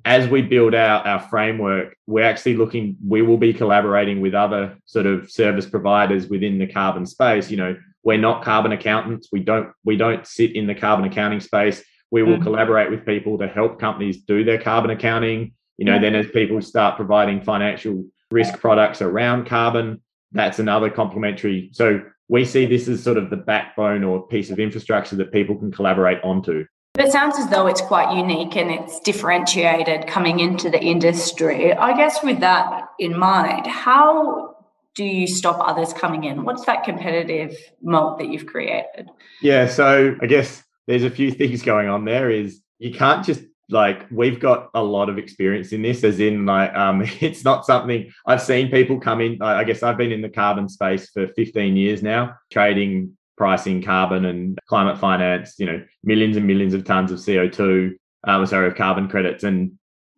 as 0.04 0.28
we 0.28 0.42
build 0.42 0.74
out 0.74 1.06
our 1.06 1.20
framework, 1.20 1.96
we're 2.06 2.24
actually 2.24 2.56
looking, 2.56 2.96
we 3.06 3.22
will 3.22 3.38
be 3.38 3.54
collaborating 3.54 4.20
with 4.20 4.34
other 4.34 4.76
sort 4.84 5.06
of 5.06 5.30
service 5.30 5.66
providers 5.66 6.26
within 6.26 6.58
the 6.58 6.66
carbon 6.66 7.06
space. 7.06 7.50
You 7.50 7.56
know, 7.56 7.76
we're 8.04 8.18
not 8.18 8.44
carbon 8.44 8.72
accountants. 8.72 9.28
We 9.32 9.40
don't 9.40 9.72
we 9.84 9.96
don't 9.96 10.26
sit 10.26 10.54
in 10.54 10.66
the 10.66 10.74
carbon 10.74 11.06
accounting 11.06 11.40
space. 11.40 11.82
We 12.10 12.22
will 12.22 12.34
mm-hmm. 12.34 12.44
collaborate 12.44 12.90
with 12.90 13.06
people 13.06 13.38
to 13.38 13.48
help 13.48 13.80
companies 13.80 14.22
do 14.22 14.44
their 14.44 14.60
carbon 14.60 14.90
accounting. 14.90 15.54
You 15.78 15.86
know, 15.86 15.98
then 15.98 16.14
as 16.14 16.26
people 16.28 16.62
start 16.62 16.96
providing 16.96 17.42
financial 17.42 18.04
risk 18.30 18.60
products 18.60 19.02
around 19.02 19.46
carbon, 19.46 20.02
that's 20.30 20.58
another 20.58 20.90
complementary. 20.90 21.70
So 21.72 22.02
we 22.28 22.44
see 22.44 22.66
this 22.66 22.86
as 22.88 23.02
sort 23.02 23.16
of 23.16 23.30
the 23.30 23.36
backbone 23.36 24.04
or 24.04 24.26
piece 24.28 24.50
of 24.50 24.58
infrastructure 24.60 25.16
that 25.16 25.32
people 25.32 25.56
can 25.56 25.72
collaborate 25.72 26.22
onto. 26.22 26.64
It 26.96 27.10
sounds 27.10 27.36
as 27.38 27.48
though 27.48 27.66
it's 27.66 27.80
quite 27.80 28.16
unique 28.16 28.56
and 28.56 28.70
it's 28.70 29.00
differentiated 29.00 30.06
coming 30.06 30.38
into 30.38 30.70
the 30.70 30.80
industry. 30.80 31.72
I 31.72 31.96
guess 31.96 32.22
with 32.22 32.38
that 32.40 32.84
in 33.00 33.18
mind, 33.18 33.66
how 33.66 34.53
do 34.94 35.04
you 35.04 35.26
stop 35.26 35.58
others 35.60 35.92
coming 35.92 36.24
in? 36.24 36.44
What's 36.44 36.64
that 36.66 36.84
competitive 36.84 37.56
moat 37.82 38.18
that 38.18 38.28
you've 38.28 38.46
created? 38.46 39.10
Yeah, 39.42 39.66
so 39.66 40.16
I 40.22 40.26
guess 40.26 40.62
there's 40.86 41.04
a 41.04 41.10
few 41.10 41.30
things 41.30 41.62
going 41.62 41.88
on 41.88 42.04
there 42.04 42.30
is 42.30 42.60
you 42.78 42.92
can't 42.92 43.24
just 43.24 43.42
like 43.70 44.06
we've 44.10 44.40
got 44.40 44.68
a 44.74 44.82
lot 44.82 45.08
of 45.08 45.18
experience 45.18 45.72
in 45.72 45.82
this 45.82 46.04
as 46.04 46.20
in 46.20 46.44
like 46.44 46.74
um 46.74 47.02
it's 47.20 47.44
not 47.44 47.64
something 47.64 48.12
i've 48.26 48.42
seen 48.42 48.70
people 48.70 49.00
come 49.00 49.20
in 49.20 49.40
i 49.40 49.64
guess 49.64 49.82
i've 49.82 49.96
been 49.96 50.12
in 50.12 50.20
the 50.20 50.28
carbon 50.28 50.68
space 50.68 51.08
for 51.10 51.26
15 51.28 51.76
years 51.76 52.02
now 52.02 52.34
trading 52.52 53.16
pricing 53.38 53.82
carbon 53.82 54.26
and 54.26 54.58
climate 54.68 54.98
finance 54.98 55.54
you 55.58 55.66
know 55.66 55.82
millions 56.02 56.36
and 56.36 56.46
millions 56.46 56.74
of 56.74 56.84
tons 56.84 57.10
of 57.10 57.18
co2 57.18 57.92
um 58.24 58.44
sorry 58.44 58.66
of 58.66 58.74
carbon 58.74 59.08
credits 59.08 59.44
and 59.44 59.72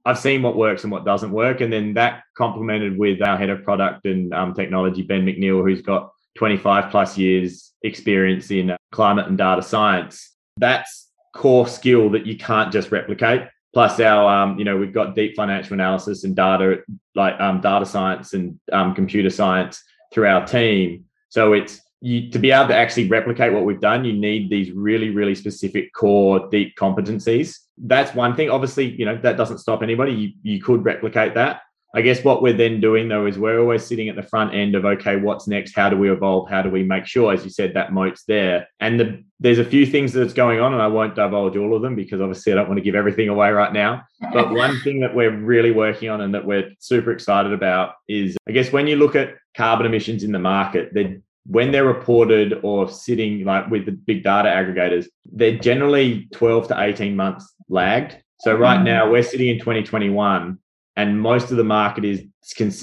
i've 0.06 0.18
seen 0.18 0.42
what 0.42 0.56
works 0.56 0.84
and 0.84 0.90
what 0.90 1.04
doesn't 1.04 1.30
work 1.30 1.60
and 1.60 1.72
then 1.72 1.92
that 1.92 2.22
complemented 2.36 2.96
with 2.96 3.20
our 3.20 3.36
head 3.36 3.50
of 3.50 3.62
product 3.62 4.06
and 4.06 4.32
um, 4.32 4.54
technology 4.54 5.02
ben 5.02 5.26
mcneil 5.26 5.62
who's 5.62 5.82
got 5.82 6.10
25 6.36 6.90
plus 6.90 7.18
years 7.18 7.72
experience 7.82 8.50
in 8.50 8.74
climate 8.92 9.26
and 9.26 9.36
data 9.36 9.62
science 9.62 10.36
that's 10.56 11.06
core 11.36 11.68
skill 11.68 12.10
that 12.10 12.26
you 12.26 12.36
can't 12.36 12.72
just 12.72 12.90
replicate. 12.90 13.42
Plus, 13.72 14.00
our 14.00 14.42
um, 14.42 14.58
you 14.58 14.64
know 14.64 14.76
we've 14.76 14.94
got 14.94 15.14
deep 15.14 15.36
financial 15.36 15.74
analysis 15.74 16.24
and 16.24 16.34
data 16.34 16.78
like 17.14 17.38
um, 17.40 17.60
data 17.60 17.84
science 17.84 18.32
and 18.32 18.58
um, 18.72 18.94
computer 18.94 19.30
science 19.30 19.82
through 20.12 20.26
our 20.26 20.46
team. 20.46 21.04
So 21.28 21.52
it's 21.52 21.80
you 22.00 22.30
to 22.30 22.38
be 22.38 22.50
able 22.50 22.68
to 22.68 22.76
actually 22.76 23.08
replicate 23.08 23.52
what 23.52 23.64
we've 23.64 23.80
done. 23.80 24.04
You 24.04 24.12
need 24.12 24.50
these 24.50 24.70
really 24.72 25.10
really 25.10 25.34
specific 25.34 25.92
core 25.94 26.48
deep 26.50 26.76
competencies. 26.76 27.56
That's 27.78 28.14
one 28.14 28.36
thing. 28.36 28.50
Obviously, 28.50 28.86
you 28.86 29.04
know 29.04 29.18
that 29.22 29.36
doesn't 29.36 29.58
stop 29.58 29.82
anybody. 29.82 30.12
You 30.12 30.32
you 30.42 30.62
could 30.62 30.84
replicate 30.84 31.34
that. 31.34 31.62
I 31.96 32.02
guess 32.02 32.22
what 32.22 32.42
we're 32.42 32.52
then 32.52 32.78
doing 32.78 33.08
though 33.08 33.24
is 33.24 33.38
we're 33.38 33.58
always 33.58 33.82
sitting 33.82 34.10
at 34.10 34.16
the 34.16 34.22
front 34.22 34.54
end 34.54 34.74
of 34.74 34.84
okay, 34.84 35.16
what's 35.16 35.48
next? 35.48 35.74
How 35.74 35.88
do 35.88 35.96
we 35.96 36.10
evolve? 36.10 36.46
How 36.50 36.60
do 36.60 36.68
we 36.68 36.82
make 36.82 37.06
sure, 37.06 37.32
as 37.32 37.42
you 37.42 37.50
said, 37.50 37.72
that 37.72 37.90
moat's 37.90 38.24
there? 38.24 38.68
And 38.80 39.00
the, 39.00 39.24
there's 39.40 39.58
a 39.58 39.64
few 39.64 39.86
things 39.86 40.12
that's 40.12 40.34
going 40.34 40.60
on, 40.60 40.74
and 40.74 40.82
I 40.82 40.88
won't 40.88 41.14
divulge 41.14 41.56
all 41.56 41.74
of 41.74 41.80
them 41.80 41.96
because 41.96 42.20
obviously 42.20 42.52
I 42.52 42.56
don't 42.56 42.68
want 42.68 42.76
to 42.76 42.84
give 42.84 42.94
everything 42.94 43.30
away 43.30 43.50
right 43.50 43.72
now. 43.72 44.02
But 44.32 44.50
one 44.50 44.78
thing 44.84 45.00
that 45.00 45.14
we're 45.14 45.34
really 45.34 45.70
working 45.70 46.10
on 46.10 46.20
and 46.20 46.34
that 46.34 46.44
we're 46.44 46.70
super 46.80 47.12
excited 47.12 47.54
about 47.54 47.94
is, 48.08 48.36
I 48.46 48.52
guess, 48.52 48.72
when 48.72 48.86
you 48.86 48.96
look 48.96 49.16
at 49.16 49.34
carbon 49.56 49.86
emissions 49.86 50.22
in 50.22 50.32
the 50.32 50.38
market, 50.38 50.92
they 50.92 51.20
when 51.48 51.70
they're 51.70 51.86
reported 51.86 52.58
or 52.62 52.88
sitting 52.88 53.44
like 53.44 53.70
with 53.70 53.86
the 53.86 53.92
big 53.92 54.24
data 54.24 54.48
aggregators, 54.48 55.06
they're 55.32 55.58
generally 55.58 56.28
12 56.32 56.68
to 56.68 56.80
18 56.80 57.14
months 57.14 57.54
lagged. 57.68 58.16
So 58.40 58.54
right 58.54 58.80
mm. 58.80 58.84
now 58.84 59.10
we're 59.10 59.22
sitting 59.22 59.48
in 59.48 59.58
2021 59.58 60.58
and 60.96 61.20
most 61.20 61.50
of 61.50 61.56
the 61.56 61.64
market 61.64 62.04
is 62.04 62.24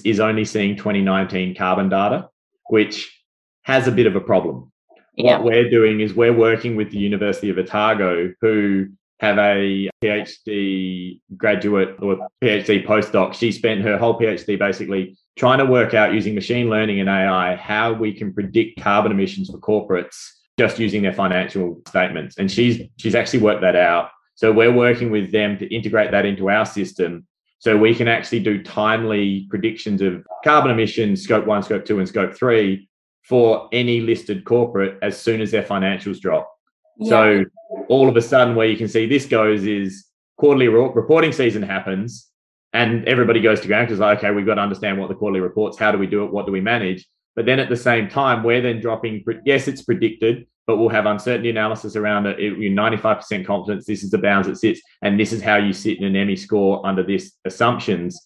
is 0.03 0.19
only 0.19 0.45
seeing 0.45 0.75
2019 0.75 1.55
carbon 1.55 1.89
data, 1.89 2.29
which 2.69 3.21
has 3.63 3.87
a 3.87 3.91
bit 3.91 4.05
of 4.05 4.15
a 4.15 4.21
problem. 4.21 4.71
Yeah. 5.15 5.37
What 5.37 5.45
we're 5.45 5.69
doing 5.69 5.99
is 5.99 6.13
we're 6.13 6.33
working 6.33 6.75
with 6.75 6.91
the 6.91 6.97
University 6.97 7.49
of 7.49 7.57
Otago, 7.57 8.33
who 8.41 8.87
have 9.23 9.37
a 9.37 9.89
PhD 10.03 11.21
graduate 11.37 11.95
or 12.01 12.27
PhD 12.43 12.85
postdoc. 12.85 13.33
She 13.33 13.53
spent 13.53 13.81
her 13.81 13.97
whole 13.97 14.19
PhD 14.19 14.59
basically 14.59 15.17
trying 15.37 15.59
to 15.59 15.65
work 15.65 15.93
out 15.93 16.13
using 16.13 16.35
machine 16.35 16.69
learning 16.69 16.99
and 16.99 17.09
AI 17.09 17.55
how 17.55 17.93
we 17.93 18.13
can 18.13 18.33
predict 18.33 18.81
carbon 18.81 19.13
emissions 19.13 19.49
for 19.49 19.59
corporates 19.59 20.17
just 20.59 20.77
using 20.77 21.01
their 21.01 21.13
financial 21.13 21.81
statements. 21.87 22.37
And 22.37 22.51
she's 22.51 22.81
she's 22.97 23.15
actually 23.15 23.39
worked 23.39 23.61
that 23.61 23.77
out. 23.77 24.09
So 24.35 24.51
we're 24.51 24.73
working 24.73 25.09
with 25.09 25.31
them 25.31 25.57
to 25.59 25.73
integrate 25.73 26.11
that 26.11 26.25
into 26.25 26.49
our 26.49 26.65
system 26.65 27.25
so 27.59 27.77
we 27.77 27.95
can 27.95 28.09
actually 28.09 28.41
do 28.41 28.61
timely 28.61 29.47
predictions 29.49 30.01
of 30.01 30.25
carbon 30.43 30.69
emissions, 30.69 31.23
scope 31.23 31.45
one, 31.45 31.63
scope 31.63 31.85
two, 31.85 31.99
and 31.99 32.07
scope 32.09 32.35
three 32.35 32.89
for 33.21 33.69
any 33.71 34.01
listed 34.01 34.43
corporate 34.43 34.99
as 35.01 35.17
soon 35.17 35.39
as 35.39 35.51
their 35.51 35.63
financials 35.63 36.19
drop. 36.19 36.52
Yeah. 36.97 37.09
So 37.09 37.45
all 37.87 38.09
of 38.09 38.15
a 38.15 38.21
sudden, 38.21 38.55
where 38.55 38.67
you 38.67 38.77
can 38.77 38.87
see 38.87 39.05
this 39.05 39.25
goes 39.25 39.65
is 39.65 40.05
quarterly 40.37 40.67
reporting 40.67 41.31
season 41.31 41.63
happens 41.63 42.29
and 42.73 43.07
everybody 43.07 43.39
goes 43.39 43.61
to 43.61 43.67
ground 43.67 43.87
because 43.87 43.99
like, 43.99 44.17
okay, 44.17 44.31
we've 44.31 44.45
got 44.45 44.55
to 44.55 44.61
understand 44.61 44.99
what 44.99 45.09
the 45.09 45.15
quarterly 45.15 45.41
reports, 45.41 45.77
how 45.77 45.91
do 45.91 45.97
we 45.97 46.07
do 46.07 46.23
it, 46.25 46.31
what 46.33 46.45
do 46.45 46.51
we 46.51 46.61
manage? 46.61 47.07
But 47.35 47.45
then 47.45 47.59
at 47.59 47.69
the 47.69 47.75
same 47.75 48.09
time, 48.09 48.43
we're 48.43 48.61
then 48.61 48.79
dropping, 48.79 49.23
yes, 49.45 49.67
it's 49.67 49.83
predicted, 49.83 50.47
but 50.67 50.77
we'll 50.77 50.89
have 50.89 51.05
uncertainty 51.05 51.49
analysis 51.49 51.95
around 51.95 52.25
it. 52.25 52.39
it 52.39 52.57
95% 52.57 53.45
confidence, 53.45 53.85
this 53.85 54.03
is 54.03 54.11
the 54.11 54.17
bounds 54.17 54.47
it 54.47 54.57
sits, 54.57 54.81
and 55.01 55.19
this 55.19 55.33
is 55.33 55.41
how 55.41 55.57
you 55.57 55.73
sit 55.73 55.99
in 55.99 56.03
an 56.03 56.13
EMMI 56.13 56.37
score 56.37 56.85
under 56.85 57.03
this 57.03 57.33
assumptions. 57.45 58.19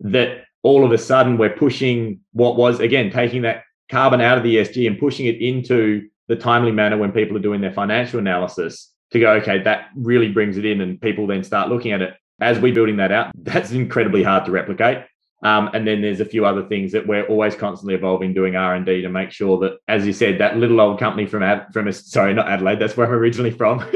That 0.00 0.44
all 0.62 0.84
of 0.84 0.92
a 0.92 0.98
sudden 0.98 1.38
we're 1.38 1.50
pushing 1.50 2.20
what 2.32 2.56
was 2.56 2.80
again 2.80 3.10
taking 3.10 3.42
that 3.42 3.64
carbon 3.90 4.20
out 4.20 4.38
of 4.38 4.44
the 4.44 4.56
ESG 4.56 4.86
and 4.86 4.98
pushing 4.98 5.26
it 5.26 5.40
into 5.40 6.08
the 6.30 6.36
timely 6.36 6.70
manner 6.70 6.96
when 6.96 7.10
people 7.10 7.36
are 7.36 7.40
doing 7.40 7.60
their 7.60 7.72
financial 7.72 8.20
analysis 8.20 8.92
to 9.10 9.18
go, 9.18 9.32
okay, 9.32 9.58
that 9.64 9.88
really 9.96 10.28
brings 10.28 10.56
it 10.56 10.64
in, 10.64 10.80
and 10.80 11.00
people 11.00 11.26
then 11.26 11.42
start 11.42 11.68
looking 11.68 11.90
at 11.90 12.00
it. 12.00 12.14
As 12.40 12.56
we're 12.60 12.72
building 12.72 12.98
that 12.98 13.10
out, 13.10 13.32
that's 13.34 13.72
incredibly 13.72 14.22
hard 14.22 14.44
to 14.44 14.52
replicate. 14.52 15.04
Um, 15.42 15.70
and 15.74 15.84
then 15.84 16.02
there's 16.02 16.20
a 16.20 16.24
few 16.24 16.46
other 16.46 16.68
things 16.68 16.92
that 16.92 17.04
we're 17.04 17.26
always 17.26 17.56
constantly 17.56 17.94
evolving, 17.94 18.32
doing 18.32 18.54
R 18.54 18.76
and 18.76 18.86
D 18.86 19.02
to 19.02 19.08
make 19.08 19.32
sure 19.32 19.58
that, 19.58 19.78
as 19.88 20.06
you 20.06 20.12
said, 20.12 20.38
that 20.38 20.56
little 20.56 20.80
old 20.80 21.00
company 21.00 21.26
from 21.26 21.42
Ad, 21.42 21.66
from 21.72 21.90
sorry, 21.90 22.32
not 22.32 22.48
Adelaide, 22.48 22.78
that's 22.78 22.96
where 22.96 23.08
I'm 23.08 23.12
originally 23.12 23.50
from. 23.50 23.78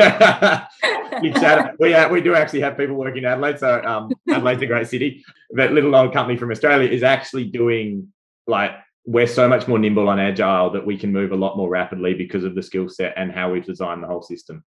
we 1.78 1.94
uh, 1.94 2.08
we 2.08 2.20
do 2.20 2.34
actually 2.34 2.62
have 2.62 2.76
people 2.76 2.96
working 2.96 3.18
in 3.18 3.26
Adelaide, 3.26 3.60
so 3.60 3.80
um, 3.84 4.10
Adelaide's 4.28 4.62
a 4.62 4.66
great 4.66 4.88
city. 4.88 5.24
That 5.50 5.72
little 5.72 5.94
old 5.94 6.12
company 6.12 6.36
from 6.36 6.50
Australia 6.50 6.90
is 6.90 7.04
actually 7.04 7.44
doing 7.44 8.08
like 8.48 8.72
we're 9.06 9.26
so 9.26 9.48
much 9.48 9.68
more 9.68 9.78
nimble 9.78 10.10
and 10.10 10.20
agile 10.20 10.70
that 10.70 10.86
we 10.86 10.96
can 10.96 11.12
move 11.12 11.32
a 11.32 11.36
lot 11.36 11.56
more 11.56 11.68
rapidly 11.68 12.14
because 12.14 12.44
of 12.44 12.54
the 12.54 12.62
skill 12.62 12.88
set 12.88 13.12
and 13.16 13.30
how 13.30 13.50
we've 13.50 13.64
designed 13.64 14.02
the 14.02 14.06
whole 14.06 14.22
system. 14.22 14.64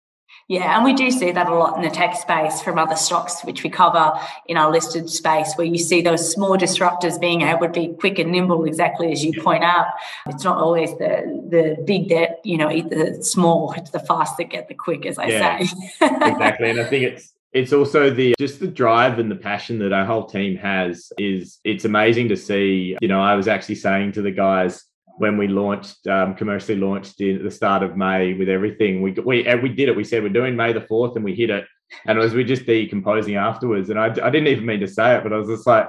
Yeah, 0.47 0.75
and 0.75 0.83
we 0.83 0.93
do 0.93 1.09
see 1.09 1.31
that 1.31 1.47
a 1.47 1.55
lot 1.55 1.75
in 1.75 1.81
the 1.81 1.89
tech 1.89 2.15
space 2.15 2.61
from 2.61 2.77
other 2.77 2.95
stocks, 2.95 3.43
which 3.43 3.63
we 3.63 3.69
cover 3.69 4.13
in 4.47 4.57
our 4.57 4.71
listed 4.71 5.09
space, 5.09 5.53
where 5.55 5.65
you 5.65 5.79
see 5.79 6.01
those 6.01 6.31
small 6.31 6.55
disruptors 6.55 7.19
being 7.19 7.41
able 7.41 7.61
to 7.61 7.69
be 7.69 7.93
quick 7.99 8.19
and 8.19 8.31
nimble, 8.31 8.65
exactly 8.65 9.11
as 9.11 9.23
you 9.23 9.41
point 9.41 9.63
out. 9.63 9.87
It's 10.27 10.43
not 10.43 10.57
always 10.57 10.91
the 10.97 11.41
the 11.49 11.81
big 11.85 12.09
that 12.09 12.41
you 12.43 12.57
know 12.57 12.69
eat 12.69 12.89
the 12.89 13.23
small; 13.23 13.73
it's 13.73 13.89
the 13.89 13.99
fast 13.99 14.37
that 14.37 14.51
get 14.51 14.67
the 14.67 14.75
quick, 14.75 15.05
as 15.07 15.17
I 15.17 15.27
yeah, 15.27 15.59
say. 15.63 15.75
exactly, 16.01 16.69
and 16.69 16.79
I 16.79 16.83
think 16.83 17.03
it's 17.05 17.33
it's 17.55 17.71
also 17.71 18.09
the 18.09 18.35
just 18.37 18.59
the 18.59 18.67
drive 18.67 19.17
and 19.17 19.31
the 19.31 19.35
passion 19.35 19.79
that 19.79 19.93
our 19.93 20.05
whole 20.05 20.25
team 20.25 20.57
has 20.57 21.11
is 21.17 21.59
it's 21.63 21.85
amazing 21.85 22.27
to 22.29 22.35
see. 22.35 22.97
You 23.01 23.07
know, 23.07 23.21
I 23.21 23.35
was 23.35 23.47
actually 23.47 23.75
saying 23.75 24.11
to 24.13 24.21
the 24.21 24.31
guys 24.31 24.83
when 25.17 25.37
we 25.37 25.47
launched 25.47 26.05
um, 26.05 26.35
commercially 26.35 26.77
launched 26.77 27.21
in 27.21 27.37
at 27.37 27.43
the 27.43 27.49
start 27.49 27.81
of 27.81 27.95
May 27.95 28.33
with 28.33 28.49
everything. 28.49 29.01
We 29.01 29.11
we 29.11 29.47
we 29.55 29.69
did 29.69 29.87
it. 29.87 29.95
We 29.95 30.03
said 30.03 30.21
we're 30.21 30.29
doing 30.29 30.57
May 30.57 30.73
the 30.73 30.81
fourth, 30.81 31.15
and 31.15 31.23
we 31.23 31.33
hit 31.33 31.49
it. 31.49 31.65
And 32.05 32.17
it 32.17 32.21
was 32.21 32.33
we 32.33 32.43
just 32.43 32.65
decomposing 32.65 33.35
afterwards. 33.35 33.89
And 33.89 33.97
I, 33.97 34.07
I 34.07 34.29
didn't 34.29 34.47
even 34.47 34.65
mean 34.65 34.81
to 34.81 34.87
say 34.87 35.15
it, 35.15 35.23
but 35.23 35.31
I 35.31 35.37
was 35.37 35.47
just 35.47 35.65
like, 35.65 35.87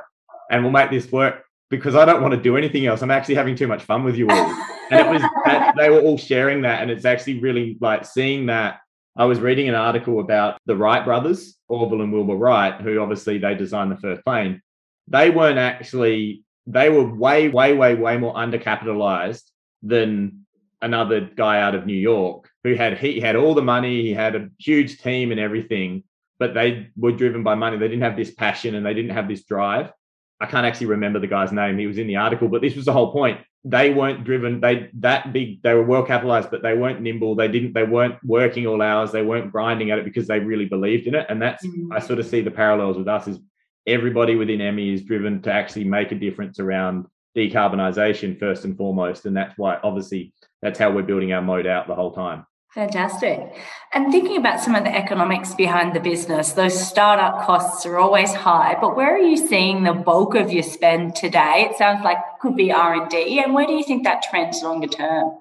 and 0.51 0.63
we'll 0.63 0.71
make 0.71 0.91
this 0.91 1.11
work 1.11 1.43
because 1.69 1.97
I 1.97 2.05
don't 2.05 2.23
want 2.23 2.33
to 2.33 2.41
do 2.41 2.57
anything 2.57 2.87
else. 2.87 3.03
I'm 3.03 3.11
actually 3.11 3.35
having 3.35 3.57
too 3.57 3.67
much 3.67 3.83
fun 3.83 4.05
with 4.05 4.15
you 4.15 4.29
all. 4.29 4.55
and 4.91 5.01
it 5.01 5.11
was 5.11 5.23
that, 5.47 5.75
they 5.77 5.91
were 5.91 6.01
all 6.01 6.19
sharing 6.19 6.63
that, 6.63 6.83
and 6.83 6.93
it's 6.93 7.05
actually 7.05 7.41
really 7.41 7.77
like 7.81 8.05
seeing 8.05 8.47
that. 8.47 8.79
I 9.17 9.25
was 9.25 9.41
reading 9.41 9.69
an 9.69 9.75
article 9.75 10.21
about 10.21 10.59
the 10.67 10.77
Wright 10.77 11.05
brothers, 11.05 11.57
Orville 11.69 12.03
and 12.03 12.13
Wilbur 12.13 12.35
Wright, 12.35 12.81
who 12.81 12.99
obviously 13.01 13.39
they 13.39 13.55
designed 13.55 13.91
the 13.91 13.97
first 13.97 14.25
plane. 14.25 14.61
They 15.09 15.31
weren't 15.31 15.59
actually 15.59 16.45
they 16.67 16.91
were 16.91 17.07
way, 17.07 17.49
way, 17.49 17.75
way, 17.75 17.95
way 17.95 18.17
more 18.19 18.35
undercapitalized 18.35 19.43
than 19.83 20.47
another 20.83 21.21
guy 21.21 21.61
out 21.61 21.75
of 21.75 21.87
New 21.87 21.95
York 21.95 22.51
who 22.65 22.75
had 22.75 22.99
he 22.99 23.21
had 23.21 23.37
all 23.37 23.55
the 23.55 23.63
money, 23.63 24.03
he 24.03 24.13
had 24.13 24.35
a 24.35 24.49
huge 24.59 24.99
team 24.99 25.31
and 25.31 25.41
everything, 25.41 26.03
but 26.39 26.53
they 26.53 26.89
were 26.97 27.13
driven 27.13 27.43
by 27.43 27.55
money. 27.55 27.79
They 27.79 27.89
didn't 27.89 28.03
have 28.03 28.17
this 28.17 28.35
passion 28.35 28.75
and 28.75 28.85
they 28.85 28.95
didn't 28.95 29.13
have 29.13 29.29
this 29.29 29.45
drive. 29.45 29.93
I 30.41 30.47
can't 30.47 30.67
actually 30.67 30.89
remember 30.89 31.19
the 31.19 31.27
guy's 31.27 31.53
name. 31.53 31.79
He 31.79 31.87
was 31.87 31.99
in 31.99 32.07
the 32.07 32.17
article, 32.17 32.49
but 32.49 32.61
this 32.61 32.77
was 32.77 32.85
the 32.85 32.93
whole 32.93 33.13
point. 33.13 33.41
They 33.65 33.93
weren't 33.93 34.25
driven. 34.25 34.61
They 34.61 34.91
that 35.01 35.33
big. 35.33 35.63
They 35.63 35.75
were 35.75 35.83
well 35.83 36.05
capitalized, 36.05 36.51
but 36.51 36.63
they 36.63 36.75
weren't 36.75 37.01
nimble. 37.01 37.35
They 37.35 37.49
didn't. 37.49 37.73
They 37.73 37.83
weren't 37.85 38.23
working 38.23 38.67
all 38.67 38.81
hours. 38.81 39.13
They 39.13 39.23
weren't 39.23 39.51
grinding 39.51 39.91
at 39.91 39.99
it 39.99 40.05
because 40.05 40.29
they 40.29 40.39
really 40.39 40.67
believed 40.67 41.07
in 41.07 41.15
it. 41.15 41.27
And 41.29 41.43
that's 41.43 41.67
mm-hmm. 41.67 41.93
I 41.93 41.99
sort 41.99 42.21
of 42.21 42.27
see 42.27 42.43
the 42.43 42.51
parallels 42.51 42.97
with 42.97 43.09
us. 43.09 43.27
Is 43.27 43.39
everybody 43.87 44.37
within 44.37 44.59
EMMI 44.59 44.95
is 44.95 45.03
driven 45.03 45.41
to 45.43 45.53
actually 45.53 45.85
make 45.85 46.13
a 46.13 46.17
difference 46.17 46.61
around 46.61 47.07
decarbonisation 47.37 48.39
first 48.39 48.65
and 48.65 48.77
foremost. 48.77 49.27
And 49.27 49.37
that's 49.37 49.57
why, 49.57 49.79
obviously, 49.83 50.33
that's 50.63 50.79
how 50.79 50.91
we're 50.91 51.03
building 51.03 51.33
our 51.33 51.43
mode 51.43 51.67
out 51.67 51.87
the 51.87 51.95
whole 51.95 52.13
time. 52.13 52.47
Fantastic. 52.75 53.55
And 53.95 54.13
thinking 54.13 54.37
about 54.37 54.61
some 54.61 54.75
of 54.75 54.85
the 54.85 54.95
economics 54.95 55.55
behind 55.55 55.95
the 55.95 56.01
business, 56.01 56.53
those 56.53 56.79
startup 56.79 57.47
costs 57.47 57.87
are 57.87 57.97
always 57.97 58.35
high, 58.35 58.77
but 58.81 58.95
where 58.95 59.15
are 59.15 59.19
you 59.19 59.37
seeing 59.37 59.83
the 59.83 59.95
bulk 59.95 60.35
of 60.35 60.53
your 60.53 60.63
spend 60.63 61.17
today? 61.17 61.69
It 61.71 61.79
sounds 61.79 62.05
like 62.05 62.19
could 62.41 62.55
be 62.55 62.71
R&D. 62.71 63.43
And 63.43 63.55
where 63.55 63.67
do 63.67 63.73
you 63.73 63.83
think 63.83 64.05
that 64.05 64.23
trends 64.23 64.63
longer 64.63 64.89
term? 64.89 65.39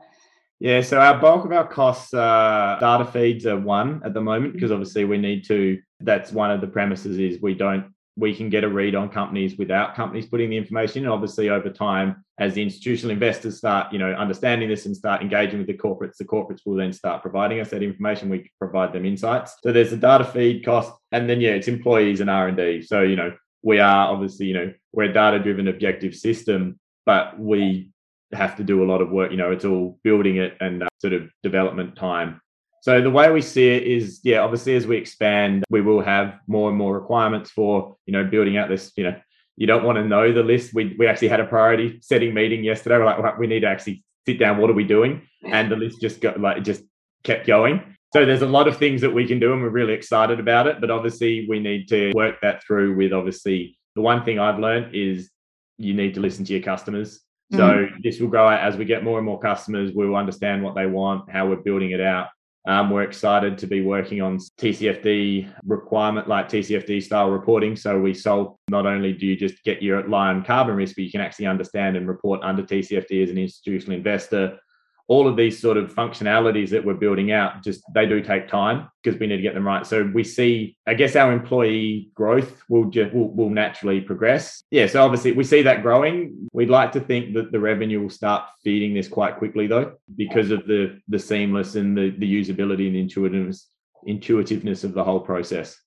Yeah, 0.60 0.82
so 0.82 1.00
our 1.00 1.20
bulk 1.20 1.44
of 1.44 1.51
our 1.51 1.67
costs, 1.67 2.13
uh, 2.13 2.77
data 2.79 3.03
feeds 3.03 3.46
are 3.46 3.60
one 3.60 4.01
at 4.05 4.13
the 4.13 4.22
moment 4.22 4.53
because 4.53 4.72
obviously 4.72 5.03
we 5.03 5.17
need 5.17 5.46
to. 5.48 5.82
That's 6.00 6.32
one 6.32 6.51
of 6.51 6.62
the 6.62 6.67
premises 6.67 7.20
is 7.20 7.41
we 7.41 7.53
don't 7.53 7.94
we 8.17 8.34
can 8.34 8.50
get 8.50 8.63
a 8.63 8.69
read 8.69 8.95
on 8.95 9.10
companies 9.10 9.57
without 9.57 9.96
companies 9.96 10.25
putting 10.25 10.50
the 10.50 10.57
information 10.57 11.03
in. 11.03 11.09
Obviously, 11.09 11.50
over 11.50 11.70
time, 11.70 12.24
as 12.40 12.53
the 12.53 12.61
institutional 12.61 13.11
investors 13.11 13.57
start, 13.57 13.92
you 13.92 14.00
know, 14.00 14.11
understanding 14.13 14.70
this 14.70 14.85
and 14.85 14.96
start 14.96 15.22
engaging 15.22 15.57
with 15.57 15.68
the 15.68 15.74
corporates, 15.74 16.18
the 16.18 16.25
corporates 16.25 16.61
will 16.66 16.75
then 16.75 16.94
start 16.94 17.22
providing 17.22 17.59
us 17.59 17.70
that 17.72 17.83
information. 17.83 18.29
We 18.29 18.50
provide 18.57 18.94
them 18.94 19.05
insights. 19.05 19.57
So 19.61 19.72
there's 19.72 19.92
a 19.92 19.98
data 19.98 20.24
feed 20.24 20.63
cost, 20.63 20.94
and 21.11 21.29
then 21.29 21.42
yeah, 21.42 21.51
it's 21.51 21.68
employees 21.68 22.22
and 22.22 22.29
R 22.29 22.48
and 22.48 22.57
D. 22.57 22.81
So 22.81 23.01
you 23.01 23.18
know, 23.18 23.35
we 23.63 23.79
are 23.79 24.07
obviously, 24.07 24.46
you 24.46 24.53
know, 24.53 24.74
we're 24.94 25.05
a 25.09 25.13
data-driven, 25.13 25.68
objective 25.68 26.16
system, 26.16 26.79
but 27.05 27.37
we 27.37 27.90
have 28.31 28.55
to 28.57 28.63
do 28.63 28.83
a 28.83 28.90
lot 28.90 29.01
of 29.01 29.09
work. 29.09 29.31
You 29.31 29.37
know, 29.37 29.51
it's 29.51 29.66
all 29.66 30.00
building 30.03 30.37
it 30.37 30.55
and 30.61 30.83
uh, 30.83 30.87
sort 31.00 31.13
of 31.13 31.29
development 31.44 31.96
time 31.96 32.42
so 32.85 33.01
the 33.01 33.09
way 33.09 33.31
we 33.31 33.41
see 33.41 33.69
it 33.69 33.81
is, 33.81 34.19
yeah, 34.24 34.41
obviously 34.41 34.75
as 34.75 34.85
we 34.85 34.95
expand, 34.95 35.63
we 35.71 35.81
will 35.81 36.01
have 36.01 36.37
more 36.45 36.69
and 36.69 36.77
more 36.77 36.93
requirements 36.93 37.50
for, 37.50 37.98
you 38.05 38.13
know, 38.13 38.24
building 38.24 38.57
out 38.57 38.69
this, 38.69 38.91
you 38.95 39.05
know, 39.05 39.15
you 39.57 39.65
don't 39.65 39.83
want 39.83 39.95
to 39.95 40.05
know 40.05 40.31
the 40.31 40.43
list. 40.43 40.71
We 40.71 40.95
we 41.00 41.07
actually 41.07 41.29
had 41.29 41.39
a 41.39 41.48
priority 41.48 42.00
setting 42.03 42.35
meeting 42.35 42.63
yesterday. 42.63 43.00
We're 43.00 43.05
like, 43.05 43.39
we 43.39 43.48
need 43.48 43.61
to 43.61 43.67
actually 43.67 44.03
sit 44.27 44.37
down. 44.37 44.59
What 44.59 44.69
are 44.69 44.74
we 44.74 44.83
doing? 44.83 45.24
And 45.43 45.71
the 45.71 45.75
list 45.75 46.00
just 46.00 46.21
got 46.21 46.39
like 46.39 46.63
just 46.63 46.83
kept 47.24 47.48
going. 47.48 47.81
So 48.13 48.24
there's 48.24 48.43
a 48.43 48.48
lot 48.48 48.67
of 48.67 48.77
things 48.77 49.01
that 49.01 49.09
we 49.09 49.25
can 49.25 49.39
do, 49.39 49.51
and 49.51 49.63
we're 49.63 49.69
really 49.69 49.93
excited 49.93 50.39
about 50.39 50.67
it. 50.67 50.79
But 50.79 50.91
obviously, 50.91 51.48
we 51.50 51.59
need 51.59 51.87
to 51.87 52.13
work 52.13 52.39
that 52.43 52.63
through 52.63 52.95
with 52.98 53.13
obviously 53.13 53.79
the 53.95 54.01
one 54.01 54.24
thing 54.24 54.37
I've 54.37 54.59
learned 54.59 54.93
is 54.93 55.31
you 55.79 55.95
need 55.95 56.13
to 56.13 56.19
listen 56.19 56.45
to 56.45 56.53
your 56.53 56.61
customers. 56.61 57.21
So 57.51 57.57
mm-hmm. 57.57 57.95
this 58.03 58.19
will 58.19 58.27
grow 58.27 58.48
out 58.48 58.59
as 58.59 58.77
we 58.77 58.85
get 58.85 59.03
more 59.03 59.17
and 59.17 59.25
more 59.25 59.39
customers. 59.39 59.91
We 59.91 60.07
will 60.07 60.17
understand 60.17 60.61
what 60.61 60.75
they 60.75 60.85
want, 60.85 61.31
how 61.31 61.48
we're 61.48 61.55
building 61.55 61.91
it 61.91 62.01
out, 62.01 62.27
um, 62.68 62.90
we're 62.90 63.04
excited 63.04 63.58
to 63.60 63.68
be 63.68 63.82
working 63.82 64.22
on 64.22 64.40
TCFD 64.40 65.51
requirement, 65.66 66.28
like 66.28 66.50
TCFD 66.50 67.04
style 67.04 67.30
reporting. 67.30 67.75
So 67.75 68.00
we 68.00 68.14
solve 68.14 68.58
not 68.70 68.88
only 68.88 69.14
do 69.14 69.28
you 69.28 69.36
just 69.36 69.64
get 69.64 69.84
your 69.84 70.08
line 70.08 70.44
carbon 70.44 70.75
risk, 70.75 70.96
but 70.96 71.04
you 71.04 71.12
can 71.12 71.22
actually 71.22 71.46
understand 71.46 71.96
and 71.96 72.08
report 72.08 72.42
under 72.44 72.64
TCFD 72.64 73.24
as 73.24 73.30
an 73.30 73.38
institutional 73.38 73.96
investor 73.96 74.58
all 75.07 75.27
of 75.27 75.35
these 75.35 75.59
sort 75.59 75.77
of 75.77 75.94
functionalities 75.94 76.70
that 76.70 76.83
we're 76.83 76.96
building 76.96 77.31
out 77.31 77.63
just 77.63 77.83
they 77.94 78.05
do 78.05 78.22
take 78.22 78.48
time 78.48 78.89
because 79.03 79.20
we 79.20 79.27
need 79.27 79.37
to 79.37 79.41
get 79.41 79.53
them 79.53 79.65
right. 79.65 79.85
So 79.85 80.09
we 80.13 80.24
see 80.24 80.77
i 80.87 80.94
guess 80.94 81.15
our 81.15 81.31
employee 81.31 82.09
growth 82.13 82.63
will 82.70 82.85
just 82.85 83.13
will, 83.13 83.29
will 83.29 83.50
naturally 83.50 84.01
progress. 84.01 84.63
Yeah 84.72 84.87
so 84.87 85.03
obviously 85.03 85.31
we 85.31 85.44
see 85.44 85.61
that 85.63 85.81
growing. 85.81 86.50
We'd 86.53 86.70
like 86.70 86.91
to 86.94 87.00
think 87.00 87.33
that 87.35 87.51
the 87.51 87.59
revenue 87.59 88.01
will 88.01 88.09
start 88.09 88.50
feeding 88.63 88.94
this 88.94 89.07
quite 89.07 89.37
quickly 89.37 89.68
though 89.68 89.94
because 90.15 90.51
of 90.51 90.65
the 90.68 91.00
the 91.07 91.20
seamless 91.20 91.75
and 91.75 91.98
the, 91.98 92.09
the 92.18 92.41
usability 92.41 92.87
and 92.87 92.96
intuitiveness 92.96 93.68
intuitiveness 94.07 94.83
of 94.83 94.94
the 94.94 95.03
whole 95.03 95.20
process. 95.20 95.77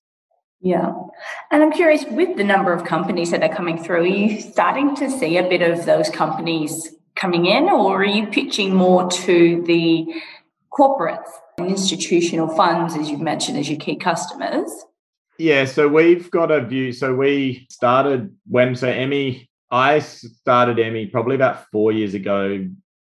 Yeah. 0.61 0.91
And 1.51 1.63
I'm 1.63 1.71
curious 1.71 2.03
with 2.05 2.35
the 2.35 2.43
number 2.43 2.73
of 2.73 2.83
companies 2.83 3.31
that 3.31 3.43
are 3.43 3.53
coming 3.53 3.81
through, 3.81 4.01
are 4.01 4.05
you 4.05 4.41
starting 4.41 4.95
to 4.97 5.09
see 5.09 5.37
a 5.37 5.47
bit 5.47 5.61
of 5.61 5.85
those 5.85 6.09
companies 6.09 6.95
coming 7.19 7.45
in, 7.45 7.69
or 7.69 8.01
are 8.01 8.05
you 8.05 8.27
pitching 8.27 8.73
more 8.73 9.09
to 9.09 9.63
the 9.67 10.07
corporates 10.71 11.29
and 11.57 11.67
institutional 11.67 12.47
funds, 12.47 12.95
as 12.95 13.09
you've 13.09 13.19
mentioned, 13.19 13.57
as 13.57 13.69
your 13.69 13.79
key 13.79 13.95
customers? 13.95 14.71
Yeah, 15.37 15.65
so 15.65 15.87
we've 15.87 16.29
got 16.31 16.51
a 16.51 16.61
view. 16.61 16.91
So 16.91 17.15
we 17.15 17.67
started 17.69 18.35
when 18.47 18.75
so 18.75 18.87
EMMI, 18.87 19.47
I 19.71 19.99
started 19.99 20.77
EMMI 20.77 21.11
probably 21.11 21.35
about 21.35 21.65
four 21.71 21.91
years 21.91 22.13
ago 22.13 22.67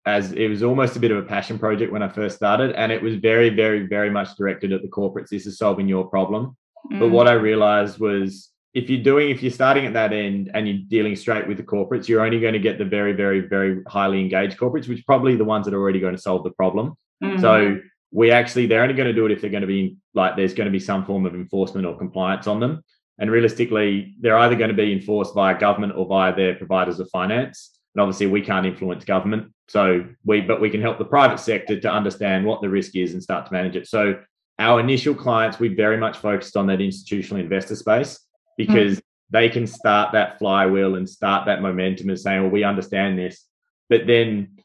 as 0.08 0.32
it 0.34 0.48
was 0.48 0.62
almost 0.62 0.96
a 0.96 1.00
bit 1.00 1.12
of 1.12 1.18
a 1.18 1.28
passion 1.28 1.58
project 1.58 1.92
when 1.92 2.04
I 2.04 2.08
first 2.08 2.36
started. 2.36 2.76
And 2.76 2.92
it 2.92 3.02
was 3.02 3.16
very, 3.16 3.50
very, 3.50 3.88
very 3.88 4.10
much 4.10 4.36
directed 4.38 4.72
at 4.72 4.82
the 4.84 4.88
corporates. 4.88 5.30
This 5.30 5.48
is 5.48 5.58
solving 5.58 5.88
your 5.88 6.08
problem. 6.08 6.56
Mm. 6.92 7.00
But 7.00 7.10
what 7.10 7.28
I 7.28 7.34
realized 7.34 8.00
was 8.00 8.52
if 8.76 8.90
you're 8.90 9.02
doing 9.02 9.30
if 9.30 9.42
you're 9.42 9.52
starting 9.52 9.86
at 9.86 9.94
that 9.94 10.12
end 10.14 10.52
and 10.54 10.68
you're 10.68 10.78
dealing 10.88 11.16
straight 11.16 11.48
with 11.48 11.58
the 11.58 11.64
corporates 11.64 12.08
you're 12.08 12.24
only 12.24 12.40
going 12.40 12.54
to 12.54 12.60
get 12.60 12.78
the 12.78 12.86
very 12.86 13.14
very 13.14 13.40
very 13.40 13.82
highly 13.88 14.20
engaged 14.20 14.58
corporates 14.58 14.88
which 14.88 15.04
probably 15.06 15.36
the 15.36 15.46
ones 15.46 15.66
that 15.66 15.74
are 15.74 15.82
already 15.82 16.00
going 16.00 16.16
to 16.16 16.22
solve 16.22 16.44
the 16.44 16.52
problem. 16.52 16.94
Mm-hmm. 17.24 17.42
so 17.42 17.80
we 18.12 18.32
actually 18.32 18.66
they're 18.66 18.84
only 18.84 18.94
going 18.94 19.08
to 19.08 19.14
do 19.14 19.26
it 19.26 19.32
if 19.32 19.42
they're 19.42 19.50
going 19.50 19.62
to 19.62 19.68
be 19.68 19.98
like 20.14 20.36
there's 20.36 20.54
going 20.54 20.66
to 20.66 20.72
be 20.72 20.80
some 20.80 21.06
form 21.06 21.26
of 21.26 21.34
enforcement 21.34 21.88
or 21.88 21.98
compliance 21.98 22.48
on 22.48 22.60
them. 22.60 22.84
And 23.18 23.32
realistically 23.32 24.16
they're 24.20 24.38
either 24.38 24.56
going 24.56 24.70
to 24.70 24.76
be 24.76 24.92
enforced 24.92 25.34
via 25.34 25.58
government 25.58 25.94
or 25.96 26.06
via 26.06 26.36
their 26.36 26.56
providers 26.56 27.00
of 27.00 27.10
finance. 27.10 27.80
And 27.94 28.02
obviously 28.02 28.28
we 28.28 28.42
can't 28.42 28.66
influence 28.66 29.06
government. 29.06 29.54
So 29.68 30.06
we 30.24 30.42
but 30.42 30.62
we 30.62 30.70
can 30.70 30.82
help 30.82 30.98
the 30.98 31.06
private 31.06 31.40
sector 31.40 31.80
to 31.80 31.92
understand 31.92 32.46
what 32.46 32.62
the 32.62 32.70
risk 32.70 32.96
is 32.96 33.14
and 33.14 33.24
start 33.24 33.48
to 33.48 33.54
manage 33.54 33.76
it. 33.76 33.88
So 33.88 34.20
our 34.60 34.80
initial 34.80 35.16
clients 35.16 35.60
we 35.60 35.70
very 35.70 35.98
much 35.98 36.18
focused 36.18 36.56
on 36.56 36.68
that 36.68 36.82
institutional 36.82 37.42
investor 37.42 37.76
space 37.76 38.20
because 38.58 38.98
mm. 38.98 39.04
they 39.32 39.50
can 39.50 39.68
start 39.68 40.14
that 40.14 40.40
flywheel 40.40 40.96
and 40.96 41.10
start 41.10 41.46
that 41.46 41.62
momentum 41.62 42.10
and 42.10 42.20
saying, 42.20 42.42
well, 42.42 42.52
we 42.52 42.64
understand 42.64 43.18
this. 43.18 43.46
But 43.90 44.08
then 44.08 44.58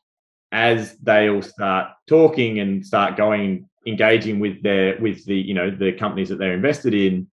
as 0.53 0.97
they 0.99 1.29
all 1.29 1.43
start 1.43 1.93
talking 2.09 2.59
and 2.59 2.85
start 2.85 3.17
going 3.17 3.69
engaging 3.87 4.41
with 4.41 4.63
their 4.63 4.99
with 5.01 5.25
the 5.25 5.37
you 5.37 5.55
know 5.55 5.71
the 5.71 5.93
companies 5.93 6.29
that 6.29 6.39
they're 6.39 6.53
invested 6.53 6.93
in 6.93 7.27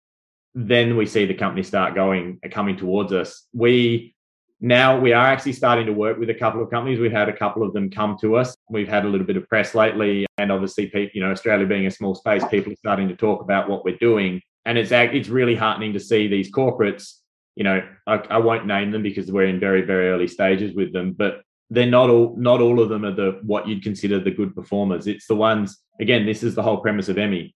then 0.56 0.96
we 0.96 1.06
see 1.06 1.26
the 1.26 1.34
company 1.34 1.62
start 1.62 1.94
going 1.94 2.40
coming 2.52 2.78
towards 2.78 3.12
us 3.12 3.48
we 3.54 4.16
now 4.60 5.00
we 5.00 5.14
are 5.14 5.28
actually 5.28 5.54
starting 5.54 5.86
to 5.86 5.94
work 5.94 6.18
with 6.18 6.30
a 6.30 6.34
couple 6.34 6.62
of 6.64 6.72
companies. 6.72 7.00
We've 7.00 7.12
had 7.12 7.30
a 7.30 7.36
couple 7.36 7.64
of 7.64 7.74
them 7.74 7.92
come 7.92 8.18
to 8.22 8.36
us. 8.38 8.56
We've 8.70 8.88
had 8.88 9.06
a 9.06 9.08
little 9.08 9.28
bit 9.28 9.38
of 9.38 9.48
press 9.48 9.76
lately, 9.76 10.26
and 10.38 10.52
obviously, 10.52 10.88
people, 10.88 11.12
you 11.14 11.22
know, 11.22 11.32
Australia 11.32 11.68
being 11.68 11.86
a 11.86 11.92
small 11.92 12.16
space, 12.16 12.44
people 12.50 12.74
are 12.74 12.78
starting 12.78 13.08
to 13.08 13.16
talk 13.16 13.42
about 13.42 13.70
what 13.70 13.86
we're 13.86 13.98
doing, 13.98 14.42
and 14.68 14.78
it's 14.78 14.92
it's 14.92 15.30
really 15.30 15.56
heartening 15.56 15.94
to 15.94 16.00
see 16.00 16.28
these 16.28 16.52
corporates. 16.52 17.14
You 17.56 17.64
know, 17.64 17.82
I, 18.06 18.16
I 18.30 18.38
won't 18.38 18.68
name 18.68 18.92
them 18.92 19.02
because 19.02 19.32
we're 19.32 19.48
in 19.48 19.60
very 19.60 19.82
very 19.82 20.10
early 20.10 20.28
stages 20.28 20.76
with 20.76 20.94
them, 20.94 21.14
but 21.14 21.42
they're 21.70 21.88
not 21.88 22.10
all 22.10 22.36
not 22.38 22.62
all 22.62 22.82
of 22.82 22.90
them 22.90 23.06
are 23.06 23.16
the 23.16 23.40
what 23.44 23.68
you'd 23.68 23.82
consider 23.82 24.20
the 24.20 24.32
good 24.32 24.54
performers. 24.54 25.08
It's 25.08 25.26
the 25.26 25.36
ones 25.36 25.80
again. 26.00 26.26
This 26.26 26.44
is 26.44 26.54
the 26.54 26.64
whole 26.64 26.78
premise 26.78 27.10
of 27.10 27.16
EMMI. 27.16 27.54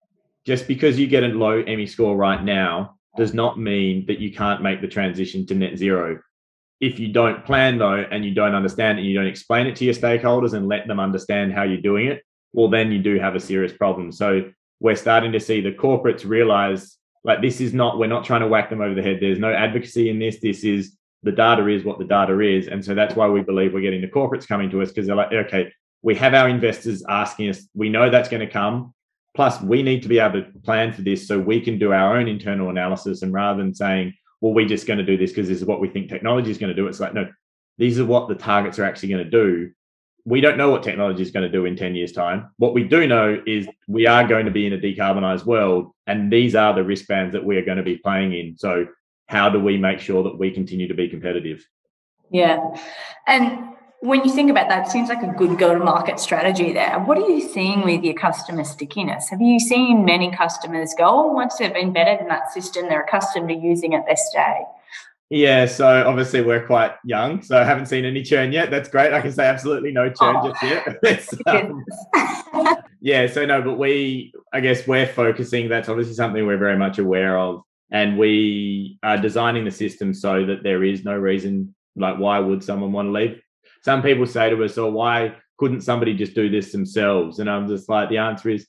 Just 0.46 0.68
because 0.68 0.98
you 0.98 1.06
get 1.06 1.24
a 1.24 1.28
low 1.28 1.62
EMMI 1.62 1.88
score 1.88 2.16
right 2.16 2.44
now 2.44 2.96
does 3.16 3.34
not 3.34 3.58
mean 3.58 4.06
that 4.06 4.20
you 4.20 4.32
can't 4.32 4.62
make 4.62 4.80
the 4.80 4.86
transition 4.86 5.46
to 5.46 5.54
net 5.54 5.76
zero 5.76 6.20
if 6.80 7.00
you 7.00 7.08
don't 7.08 7.44
plan 7.44 7.78
though 7.78 8.04
and 8.10 8.24
you 8.24 8.32
don't 8.32 8.54
understand 8.54 8.98
and 8.98 9.06
you 9.06 9.14
don't 9.14 9.26
explain 9.26 9.66
it 9.66 9.74
to 9.76 9.84
your 9.84 9.94
stakeholders 9.94 10.52
and 10.52 10.68
let 10.68 10.86
them 10.86 11.00
understand 11.00 11.52
how 11.52 11.64
you're 11.64 11.80
doing 11.80 12.06
it 12.06 12.22
well 12.52 12.68
then 12.68 12.92
you 12.92 13.00
do 13.00 13.18
have 13.18 13.34
a 13.34 13.40
serious 13.40 13.72
problem 13.72 14.12
so 14.12 14.42
we're 14.80 14.96
starting 14.96 15.32
to 15.32 15.40
see 15.40 15.60
the 15.60 15.72
corporates 15.72 16.28
realize 16.28 16.96
like 17.24 17.42
this 17.42 17.60
is 17.60 17.74
not 17.74 17.98
we're 17.98 18.06
not 18.06 18.24
trying 18.24 18.40
to 18.40 18.48
whack 18.48 18.70
them 18.70 18.80
over 18.80 18.94
the 18.94 19.02
head. 19.02 19.18
There's 19.20 19.38
no 19.38 19.52
advocacy 19.52 20.08
in 20.08 20.18
this. 20.18 20.40
This 20.40 20.64
is 20.64 20.96
the 21.22 21.32
data 21.32 21.66
is 21.66 21.84
what 21.84 21.98
the 21.98 22.04
data 22.04 22.38
is. 22.40 22.68
And 22.68 22.84
so 22.84 22.94
that's 22.94 23.16
why 23.16 23.26
we 23.28 23.42
believe 23.42 23.72
we're 23.72 23.80
getting 23.80 24.00
the 24.00 24.08
corporates 24.08 24.46
coming 24.46 24.70
to 24.70 24.82
us 24.82 24.88
because 24.88 25.06
they're 25.06 25.16
like 25.16 25.32
okay 25.32 25.72
we 26.02 26.14
have 26.14 26.34
our 26.34 26.48
investors 26.48 27.02
asking 27.08 27.48
us. 27.50 27.68
We 27.74 27.88
know 27.88 28.08
that's 28.08 28.28
going 28.28 28.46
to 28.46 28.52
come. 28.52 28.94
Plus 29.34 29.60
we 29.60 29.82
need 29.82 30.02
to 30.02 30.08
be 30.08 30.18
able 30.18 30.42
to 30.42 30.58
plan 30.60 30.92
for 30.92 31.02
this 31.02 31.26
so 31.26 31.38
we 31.38 31.60
can 31.60 31.78
do 31.78 31.92
our 31.92 32.16
own 32.16 32.28
internal 32.28 32.70
analysis. 32.70 33.22
And 33.22 33.32
rather 33.32 33.62
than 33.62 33.74
saying 33.74 34.14
well, 34.40 34.54
we're 34.54 34.68
just 34.68 34.86
going 34.86 34.98
to 34.98 35.04
do 35.04 35.16
this 35.16 35.30
because 35.30 35.48
this 35.48 35.58
is 35.58 35.64
what 35.64 35.80
we 35.80 35.88
think 35.88 36.08
technology 36.08 36.50
is 36.50 36.58
going 36.58 36.74
to 36.74 36.80
do. 36.80 36.86
It's 36.86 37.00
like, 37.00 37.14
no, 37.14 37.28
these 37.76 37.98
are 37.98 38.04
what 38.04 38.28
the 38.28 38.34
targets 38.34 38.78
are 38.78 38.84
actually 38.84 39.10
going 39.10 39.24
to 39.24 39.30
do. 39.30 39.70
We 40.28 40.42
don't 40.42 40.58
know 40.58 40.70
what 40.70 40.82
technology 40.82 41.22
is 41.22 41.30
going 41.30 41.44
to 41.44 41.52
do 41.52 41.64
in 41.64 41.74
10 41.74 41.94
years' 41.94 42.12
time. 42.12 42.50
What 42.58 42.74
we 42.74 42.84
do 42.84 43.06
know 43.06 43.40
is 43.46 43.66
we 43.86 44.06
are 44.06 44.26
going 44.26 44.44
to 44.44 44.50
be 44.50 44.66
in 44.66 44.74
a 44.74 44.78
decarbonized 44.78 45.46
world, 45.46 45.92
and 46.06 46.30
these 46.30 46.54
are 46.54 46.74
the 46.74 46.84
wristbands 46.84 47.32
that 47.32 47.44
we 47.44 47.56
are 47.56 47.64
going 47.64 47.78
to 47.78 47.82
be 47.82 47.96
playing 47.96 48.34
in. 48.34 48.56
So, 48.58 48.86
how 49.26 49.48
do 49.48 49.58
we 49.58 49.78
make 49.78 50.00
sure 50.00 50.22
that 50.24 50.38
we 50.38 50.50
continue 50.50 50.86
to 50.88 50.94
be 50.94 51.08
competitive? 51.08 51.66
Yeah. 52.30 52.58
And 53.26 53.74
when 54.00 54.24
you 54.24 54.32
think 54.32 54.50
about 54.50 54.68
that, 54.68 54.86
it 54.86 54.90
seems 54.90 55.08
like 55.08 55.22
a 55.22 55.34
good 55.36 55.58
go 55.58 55.72
to 55.76 55.82
market 55.82 56.20
strategy 56.20 56.72
there. 56.72 56.98
What 57.00 57.18
are 57.18 57.28
you 57.28 57.40
seeing 57.40 57.82
with 57.82 58.04
your 58.04 58.14
customer 58.14 58.64
stickiness? 58.64 59.30
Have 59.30 59.40
you 59.40 59.58
seen 59.58 60.04
many 60.04 60.30
customers 60.30 60.94
go, 60.96 61.06
oh, 61.06 61.32
once 61.32 61.56
they've 61.56 61.72
embedded 61.72 62.20
in 62.20 62.28
that 62.28 62.52
system, 62.52 62.88
they're 62.88 63.02
accustomed 63.02 63.48
to 63.48 63.54
using 63.54 63.94
it, 63.94 64.04
they 64.06 64.14
stay? 64.14 64.60
Yeah, 65.30 65.66
so 65.66 66.08
obviously 66.08 66.40
we're 66.40 66.64
quite 66.64 66.92
young, 67.04 67.42
so 67.42 67.60
I 67.60 67.64
haven't 67.64 67.86
seen 67.86 68.06
any 68.06 68.22
churn 68.22 68.50
yet. 68.50 68.70
That's 68.70 68.88
great. 68.88 69.12
I 69.12 69.20
can 69.20 69.32
say 69.32 69.46
absolutely 69.46 69.92
no 69.92 70.08
churn 70.08 70.36
oh, 70.38 70.50
just 70.50 70.62
yet. 70.62 71.46
um, 71.46 71.84
yeah, 73.00 73.26
so 73.26 73.44
no, 73.44 73.60
but 73.60 73.78
we, 73.78 74.32
I 74.54 74.60
guess 74.60 74.86
we're 74.86 75.06
focusing. 75.06 75.68
That's 75.68 75.90
obviously 75.90 76.14
something 76.14 76.46
we're 76.46 76.56
very 76.56 76.78
much 76.78 76.98
aware 76.98 77.38
of, 77.38 77.62
and 77.90 78.18
we 78.18 78.98
are 79.02 79.18
designing 79.18 79.66
the 79.66 79.70
system 79.70 80.14
so 80.14 80.46
that 80.46 80.62
there 80.62 80.82
is 80.82 81.04
no 81.04 81.14
reason, 81.14 81.74
like 81.94 82.16
why 82.16 82.38
would 82.38 82.64
someone 82.64 82.92
want 82.92 83.08
to 83.08 83.12
leave? 83.12 83.42
some 83.82 84.02
people 84.02 84.26
say 84.26 84.50
to 84.50 84.64
us, 84.64 84.78
"Oh, 84.78 84.90
why 84.90 85.34
couldn't 85.58 85.82
somebody 85.82 86.14
just 86.14 86.34
do 86.34 86.48
this 86.48 86.72
themselves?" 86.72 87.38
And 87.38 87.48
I'm 87.48 87.68
just 87.68 87.88
like, 87.88 88.08
the 88.08 88.18
answer 88.18 88.50
is, 88.50 88.66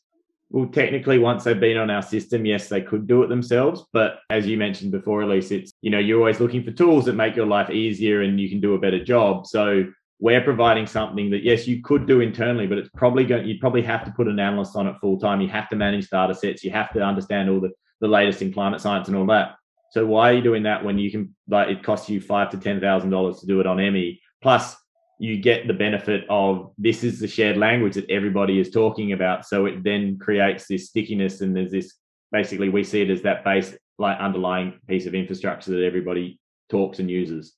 well, 0.51 0.65
technically, 0.67 1.19
once 1.19 1.43
they've 1.43 1.59
been 1.59 1.77
on 1.77 1.91
our 1.91 2.01
system, 2.01 2.45
yes, 2.45 2.69
they 2.69 2.81
could 2.81 3.05
do 3.05 3.21
it 3.21 3.27
themselves. 3.27 3.85
But 3.93 4.19
as 4.31 4.47
you 4.47 4.57
mentioned 4.57 4.91
before, 4.91 5.21
Elise, 5.21 5.51
it's 5.51 5.71
you 5.81 5.91
know 5.91 5.99
you're 5.99 6.19
always 6.19 6.39
looking 6.39 6.63
for 6.63 6.71
tools 6.71 7.05
that 7.05 7.13
make 7.13 7.35
your 7.35 7.45
life 7.45 7.69
easier 7.69 8.23
and 8.23 8.39
you 8.39 8.49
can 8.49 8.59
do 8.59 8.73
a 8.73 8.79
better 8.79 9.03
job. 9.03 9.45
So 9.45 9.85
we're 10.19 10.43
providing 10.43 10.87
something 10.87 11.29
that 11.29 11.43
yes, 11.43 11.67
you 11.67 11.83
could 11.83 12.07
do 12.07 12.21
internally, 12.21 12.65
but 12.65 12.79
it's 12.79 12.89
probably 12.95 13.25
going. 13.25 13.47
You'd 13.47 13.61
probably 13.61 13.83
have 13.83 14.03
to 14.05 14.11
put 14.11 14.27
an 14.27 14.39
analyst 14.39 14.75
on 14.75 14.87
it 14.87 14.95
full 14.99 15.19
time. 15.19 15.39
You 15.39 15.49
have 15.49 15.69
to 15.69 15.75
manage 15.75 16.09
data 16.09 16.33
sets. 16.33 16.63
You 16.63 16.71
have 16.71 16.91
to 16.93 17.01
understand 17.01 17.49
all 17.49 17.59
the 17.59 17.71
the 18.01 18.07
latest 18.07 18.41
in 18.41 18.51
climate 18.51 18.81
science 18.81 19.07
and 19.07 19.17
all 19.17 19.27
that. 19.27 19.55
So 19.91 20.05
why 20.05 20.31
are 20.31 20.33
you 20.33 20.41
doing 20.41 20.63
that 20.63 20.83
when 20.83 20.97
you 20.97 21.11
can 21.11 21.35
like 21.47 21.69
it 21.69 21.83
costs 21.83 22.09
you 22.09 22.21
five 22.21 22.49
to 22.51 22.57
ten 22.57 22.79
thousand 22.79 23.11
dollars 23.11 23.39
to 23.41 23.45
do 23.45 23.59
it 23.59 23.67
on 23.67 23.77
EMMI? 23.77 24.19
Plus 24.41 24.75
you 25.19 25.37
get 25.37 25.67
the 25.67 25.73
benefit 25.73 26.25
of 26.29 26.71
this 26.77 27.03
is 27.03 27.19
the 27.19 27.27
shared 27.27 27.57
language 27.57 27.95
that 27.95 28.09
everybody 28.09 28.59
is 28.59 28.71
talking 28.71 29.11
about. 29.11 29.45
So 29.45 29.65
it 29.65 29.83
then 29.83 30.17
creates 30.17 30.65
this 30.67 30.87
stickiness, 30.87 31.41
and 31.41 31.55
there's 31.55 31.71
this 31.71 31.93
basically 32.31 32.69
we 32.69 32.83
see 32.83 33.01
it 33.01 33.09
as 33.09 33.21
that 33.23 33.43
base, 33.43 33.75
like 33.97 34.17
underlying 34.19 34.79
piece 34.87 35.05
of 35.05 35.13
infrastructure 35.13 35.71
that 35.71 35.83
everybody 35.83 36.39
talks 36.69 36.99
and 36.99 37.11
uses. 37.11 37.53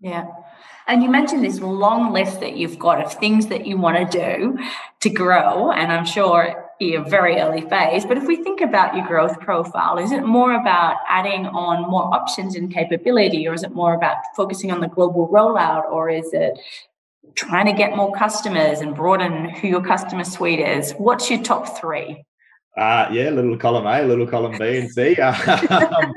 Yeah. 0.00 0.26
And 0.86 1.02
you 1.02 1.10
mentioned 1.10 1.44
this 1.44 1.60
long 1.60 2.12
list 2.12 2.40
that 2.40 2.56
you've 2.56 2.78
got 2.78 3.02
of 3.02 3.14
things 3.14 3.46
that 3.46 3.66
you 3.66 3.76
want 3.78 4.10
to 4.10 4.18
do 4.18 4.58
to 5.00 5.10
grow. 5.10 5.72
And 5.72 5.90
I'm 5.90 6.04
sure 6.04 6.70
you're 6.78 7.08
very 7.08 7.40
early 7.40 7.62
phase. 7.62 8.04
But 8.04 8.18
if 8.18 8.26
we 8.26 8.36
think 8.36 8.60
about 8.60 8.94
your 8.94 9.06
growth 9.06 9.40
profile, 9.40 9.98
is 9.98 10.12
it 10.12 10.24
more 10.24 10.54
about 10.54 10.96
adding 11.08 11.46
on 11.46 11.88
more 11.88 12.12
options 12.14 12.56
and 12.56 12.72
capability, 12.72 13.46
or 13.48 13.54
is 13.54 13.62
it 13.62 13.72
more 13.72 13.94
about 13.94 14.16
focusing 14.36 14.70
on 14.72 14.80
the 14.80 14.88
global 14.88 15.28
rollout, 15.28 15.84
or 15.90 16.10
is 16.10 16.32
it 16.32 16.58
trying 17.34 17.66
to 17.66 17.72
get 17.72 17.96
more 17.96 18.12
customers 18.12 18.80
and 18.80 18.94
broaden 18.94 19.48
who 19.48 19.68
your 19.68 19.82
customer 19.82 20.24
suite 20.24 20.60
is. 20.60 20.92
What's 20.92 21.30
your 21.30 21.42
top 21.42 21.78
three? 21.78 22.24
Uh, 22.76 23.08
yeah, 23.12 23.30
little 23.30 23.56
column 23.56 23.86
A, 23.86 24.02
little 24.02 24.26
column 24.26 24.56
B 24.58 24.78
and 24.78 24.90
C. 24.90 25.14
um, 25.20 26.12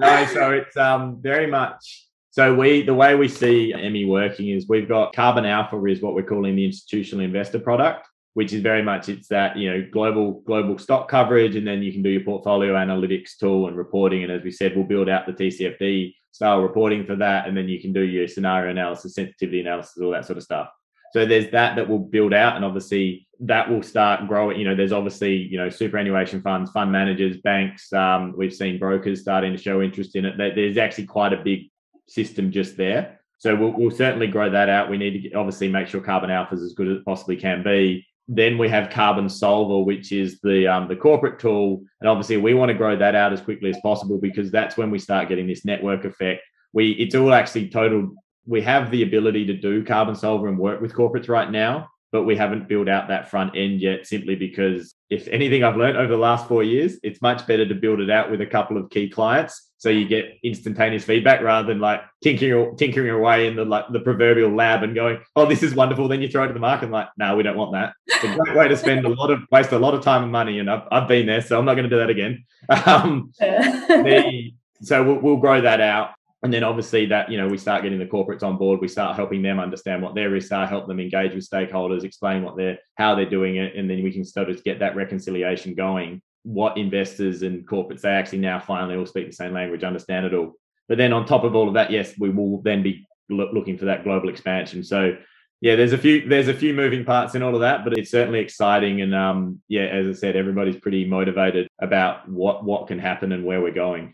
no, 0.00 0.26
so 0.26 0.50
it's 0.50 0.76
um, 0.76 1.20
very 1.22 1.46
much. 1.46 2.08
So 2.30 2.54
we, 2.54 2.82
the 2.82 2.94
way 2.94 3.14
we 3.14 3.28
see 3.28 3.72
EMMI 3.76 4.08
working 4.08 4.48
is 4.48 4.66
we've 4.68 4.88
got 4.88 5.14
Carbon 5.14 5.44
Alpha 5.44 5.84
is 5.84 6.00
what 6.00 6.14
we're 6.14 6.22
calling 6.22 6.56
the 6.56 6.64
institutional 6.64 7.24
investor 7.24 7.58
product, 7.58 8.08
which 8.34 8.52
is 8.52 8.62
very 8.62 8.82
much 8.82 9.08
it's 9.08 9.28
that 9.28 9.56
you 9.56 9.70
know 9.70 9.86
global 9.92 10.40
global 10.46 10.78
stock 10.78 11.08
coverage, 11.08 11.56
and 11.56 11.66
then 11.66 11.82
you 11.82 11.92
can 11.92 12.02
do 12.02 12.08
your 12.08 12.24
portfolio 12.24 12.74
analytics 12.74 13.36
tool 13.38 13.68
and 13.68 13.76
reporting. 13.76 14.22
And 14.24 14.32
as 14.32 14.42
we 14.42 14.50
said, 14.50 14.74
we'll 14.74 14.86
build 14.86 15.08
out 15.08 15.26
the 15.26 15.34
TCFD 15.34 16.14
style 16.32 16.60
reporting 16.60 17.06
for 17.06 17.16
that, 17.16 17.46
and 17.46 17.56
then 17.56 17.68
you 17.68 17.80
can 17.80 17.92
do 17.92 18.02
your 18.02 18.26
scenario 18.26 18.70
analysis, 18.70 19.14
sensitivity 19.14 19.60
analysis, 19.60 19.98
all 20.02 20.10
that 20.10 20.26
sort 20.26 20.38
of 20.38 20.42
stuff. 20.42 20.68
So 21.12 21.26
there's 21.26 21.50
that 21.50 21.76
that 21.76 21.88
will 21.88 21.98
build 21.98 22.32
out, 22.32 22.56
and 22.56 22.64
obviously 22.64 23.28
that 23.40 23.70
will 23.70 23.82
start 23.82 24.26
growing. 24.28 24.58
You 24.58 24.64
know, 24.64 24.74
there's 24.74 24.92
obviously 24.92 25.36
you 25.36 25.58
know 25.58 25.68
superannuation 25.68 26.40
funds, 26.42 26.70
fund 26.70 26.90
managers, 26.90 27.36
banks. 27.38 27.92
Um, 27.92 28.34
we've 28.36 28.54
seen 28.54 28.78
brokers 28.78 29.20
starting 29.20 29.52
to 29.52 29.62
show 29.62 29.82
interest 29.82 30.16
in 30.16 30.24
it. 30.24 30.36
There's 30.38 30.78
actually 30.78 31.06
quite 31.06 31.32
a 31.32 31.42
big 31.42 31.70
system 32.08 32.50
just 32.50 32.76
there. 32.76 33.20
So 33.38 33.56
we'll, 33.56 33.72
we'll 33.72 33.90
certainly 33.90 34.28
grow 34.28 34.50
that 34.50 34.68
out. 34.68 34.88
We 34.88 34.98
need 34.98 35.22
to 35.24 35.34
obviously 35.34 35.68
make 35.68 35.88
sure 35.88 36.00
Carbon 36.00 36.30
Alpha 36.30 36.54
is 36.54 36.62
as 36.62 36.74
good 36.74 36.88
as 36.88 36.98
it 36.98 37.04
possibly 37.04 37.36
can 37.36 37.62
be. 37.62 38.06
Then 38.34 38.56
we 38.56 38.66
have 38.70 38.88
Carbon 38.88 39.28
Solver, 39.28 39.84
which 39.84 40.10
is 40.10 40.40
the 40.40 40.66
um, 40.66 40.88
the 40.88 40.96
corporate 40.96 41.38
tool, 41.38 41.82
and 42.00 42.08
obviously 42.08 42.38
we 42.38 42.54
want 42.54 42.70
to 42.70 42.74
grow 42.74 42.96
that 42.96 43.14
out 43.14 43.30
as 43.30 43.42
quickly 43.42 43.68
as 43.68 43.76
possible 43.82 44.18
because 44.18 44.50
that's 44.50 44.78
when 44.78 44.90
we 44.90 44.98
start 44.98 45.28
getting 45.28 45.46
this 45.46 45.66
network 45.66 46.06
effect. 46.06 46.40
We 46.72 46.92
it's 46.92 47.14
all 47.14 47.34
actually 47.34 47.68
total. 47.68 48.14
We 48.46 48.62
have 48.62 48.90
the 48.90 49.02
ability 49.02 49.44
to 49.46 49.54
do 49.54 49.84
Carbon 49.84 50.14
Solver 50.14 50.48
and 50.48 50.58
work 50.58 50.80
with 50.80 50.94
corporates 50.94 51.28
right 51.28 51.50
now, 51.50 51.88
but 52.12 52.24
we 52.24 52.36
haven't 52.36 52.68
built 52.68 52.88
out 52.88 53.08
that 53.08 53.30
front 53.30 53.56
end 53.56 53.80
yet 53.80 54.06
simply 54.06 54.36
because 54.36 54.94
if 55.10 55.26
anything 55.28 55.64
I've 55.64 55.76
learned 55.76 55.96
over 55.96 56.12
the 56.12 56.18
last 56.18 56.46
four 56.46 56.62
years, 56.62 56.98
it's 57.02 57.20
much 57.22 57.46
better 57.46 57.66
to 57.66 57.74
build 57.74 58.00
it 58.00 58.10
out 58.10 58.30
with 58.30 58.40
a 58.40 58.46
couple 58.46 58.76
of 58.76 58.90
key 58.90 59.08
clients 59.08 59.72
so 59.82 59.88
you 59.88 60.06
get 60.06 60.38
instantaneous 60.44 61.02
feedback 61.02 61.40
rather 61.40 61.66
than 61.66 61.80
like 61.80 62.02
tinkering 62.22 62.76
tinkering 62.76 63.10
away 63.10 63.48
in 63.48 63.56
the 63.56 63.64
like 63.64 63.86
the 63.90 63.98
proverbial 63.98 64.54
lab 64.54 64.84
and 64.84 64.94
going, 64.94 65.18
oh, 65.34 65.44
this 65.44 65.64
is 65.64 65.74
wonderful. 65.74 66.06
Then 66.06 66.22
you 66.22 66.28
throw 66.28 66.44
it 66.44 66.46
to 66.46 66.52
the 66.52 66.60
market 66.60 66.84
and 66.84 66.92
like, 66.92 67.08
no, 67.18 67.34
we 67.34 67.42
don't 67.42 67.56
want 67.56 67.72
that. 67.72 67.94
It's 68.06 68.22
a 68.22 68.36
great 68.36 68.56
way 68.56 68.68
to 68.68 68.76
spend 68.76 69.04
a 69.04 69.08
lot 69.08 69.32
of 69.32 69.40
waste 69.50 69.72
a 69.72 69.80
lot 69.80 69.94
of 69.94 70.04
time 70.04 70.22
and 70.22 70.30
money, 70.30 70.60
and 70.60 70.70
I've, 70.70 70.82
I've 70.92 71.08
been 71.08 71.26
there, 71.26 71.40
so 71.40 71.58
I'm 71.58 71.64
not 71.64 71.74
going 71.74 71.90
to 71.90 71.90
do 71.90 71.98
that 71.98 72.10
again. 72.10 72.44
Um, 72.86 73.32
the, 73.40 74.52
so 74.82 75.02
we'll, 75.02 75.16
we'll 75.16 75.36
grow 75.38 75.60
that 75.62 75.80
out 75.80 76.10
and 76.42 76.52
then 76.52 76.64
obviously 76.64 77.06
that 77.06 77.30
you 77.30 77.38
know 77.38 77.46
we 77.46 77.56
start 77.56 77.82
getting 77.82 77.98
the 77.98 78.06
corporates 78.06 78.42
on 78.42 78.56
board 78.56 78.80
we 78.80 78.88
start 78.88 79.16
helping 79.16 79.42
them 79.42 79.60
understand 79.60 80.02
what 80.02 80.14
their 80.14 80.30
risks 80.30 80.52
are 80.52 80.66
help 80.66 80.86
them 80.86 81.00
engage 81.00 81.34
with 81.34 81.48
stakeholders 81.48 82.04
explain 82.04 82.42
what 82.42 82.56
they're 82.56 82.78
how 82.96 83.14
they're 83.14 83.28
doing 83.28 83.56
it 83.56 83.74
and 83.76 83.88
then 83.88 84.02
we 84.02 84.12
can 84.12 84.24
start 84.24 84.48
to 84.48 84.54
get 84.62 84.78
that 84.80 84.96
reconciliation 84.96 85.74
going. 85.74 86.20
What 86.44 86.76
investors 86.76 87.42
and 87.42 87.66
corporates 87.66 88.00
they 88.00 88.10
actually 88.10 88.38
now 88.38 88.58
finally 88.58 88.96
all 88.96 89.06
speak 89.06 89.28
the 89.28 89.32
same 89.32 89.52
language 89.52 89.84
understand 89.84 90.26
it 90.26 90.34
all. 90.34 90.54
But 90.88 90.98
then 90.98 91.12
on 91.12 91.24
top 91.24 91.44
of 91.44 91.54
all 91.54 91.68
of 91.68 91.74
that 91.74 91.90
yes 91.90 92.14
we 92.18 92.30
will 92.30 92.60
then 92.62 92.82
be 92.82 93.06
looking 93.28 93.78
for 93.78 93.86
that 93.86 94.04
global 94.04 94.28
expansion. 94.28 94.82
So 94.82 95.16
yeah 95.60 95.76
there's 95.76 95.92
a 95.92 95.98
few 95.98 96.28
there's 96.28 96.48
a 96.48 96.54
few 96.54 96.74
moving 96.74 97.04
parts 97.04 97.36
in 97.36 97.42
all 97.42 97.54
of 97.54 97.60
that 97.60 97.84
but 97.84 97.96
it's 97.96 98.10
certainly 98.10 98.40
exciting 98.40 99.00
and 99.00 99.14
um 99.14 99.62
yeah 99.68 99.84
as 99.84 100.08
i 100.08 100.12
said 100.12 100.34
everybody's 100.34 100.74
pretty 100.74 101.04
motivated 101.04 101.68
about 101.80 102.28
what 102.28 102.64
what 102.64 102.88
can 102.88 102.98
happen 102.98 103.30
and 103.30 103.44
where 103.44 103.60
we're 103.60 103.70
going 103.70 104.12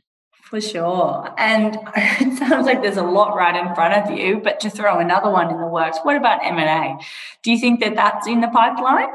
for 0.48 0.61
sure. 0.62 1.28
And 1.37 1.78
it 1.96 2.38
sounds 2.38 2.66
like 2.66 2.82
there's 2.82 2.96
a 2.96 3.02
lot 3.02 3.37
right 3.37 3.54
in 3.54 3.74
front 3.74 3.94
of 3.94 4.18
you, 4.18 4.40
but 4.42 4.61
to 4.61 4.70
throw 4.70 4.98
another 4.98 5.30
one 5.30 5.50
in 5.50 5.61
the 5.61 5.66
works, 5.66 5.98
what 6.02 6.16
about 6.16 6.40
M&A? 6.42 6.96
Do 7.42 7.52
you 7.52 7.58
think 7.58 7.80
that 7.80 7.94
that's 7.94 8.26
in 8.26 8.40
the 8.40 8.48
pipeline? 8.48 9.08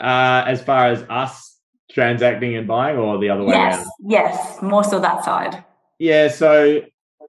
Uh, 0.00 0.44
as 0.46 0.62
far 0.62 0.86
as 0.86 1.02
us 1.10 1.58
transacting 1.90 2.56
and 2.56 2.66
buying 2.66 2.96
or 2.96 3.18
the 3.18 3.28
other 3.28 3.44
way 3.44 3.54
yes, 3.54 3.76
around? 3.76 3.86
Yes, 4.06 4.62
more 4.62 4.84
so 4.84 5.00
that 5.00 5.24
side. 5.24 5.62
Yeah, 5.98 6.28
so 6.28 6.80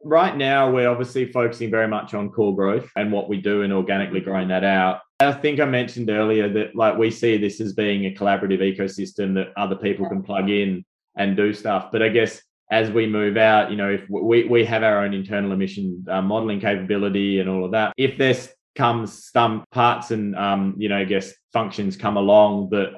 right 0.04 0.36
now 0.38 0.72
we're 0.72 0.90
obviously 0.90 1.30
focusing 1.32 1.70
very 1.70 1.88
much 1.88 2.14
on 2.14 2.30
core 2.30 2.56
growth 2.56 2.90
and 2.96 3.12
what 3.12 3.28
we 3.28 3.42
do 3.42 3.64
and 3.64 3.74
organically 3.74 4.22
growing 4.22 4.48
that 4.48 4.64
out. 4.64 5.02
I 5.20 5.34
think 5.34 5.60
I 5.60 5.66
mentioned 5.66 6.10
earlier 6.10 6.48
that 6.54 6.76
like 6.76 6.98
we 6.98 7.12
see 7.12 7.38
this 7.38 7.60
as 7.60 7.74
being 7.74 8.06
a 8.06 8.14
collaborative 8.14 8.60
ecosystem 8.60 9.34
that 9.36 9.48
other 9.58 9.76
people 9.76 10.08
can 10.08 10.24
plug 10.24 10.50
in 10.50 10.86
and 11.18 11.36
do 11.36 11.54
stuff. 11.54 11.90
But 11.92 12.04
I 12.04 12.10
guess 12.10 12.42
as 12.70 12.92
we 12.92 13.08
move 13.08 13.38
out, 13.38 13.72
you 13.72 13.78
know, 13.78 13.90
if 13.90 14.02
we, 14.10 14.44
we 14.44 14.66
have 14.66 14.84
our 14.84 15.04
own 15.04 15.14
internal 15.14 15.52
emission 15.52 16.06
uh, 16.10 16.22
modeling 16.22 16.60
capability 16.60 17.40
and 17.40 17.50
all 17.50 17.64
of 17.64 17.72
that, 17.72 17.94
if 17.98 18.18
there's 18.18 18.50
comes 18.76 19.30
some 19.34 19.66
parts 19.72 20.12
and 20.12 20.36
um, 20.36 20.76
you 20.78 20.88
know, 20.88 20.98
I 20.98 21.04
guess 21.04 21.34
functions 21.52 21.98
come 21.98 22.16
along 22.16 22.70
that 22.70 22.94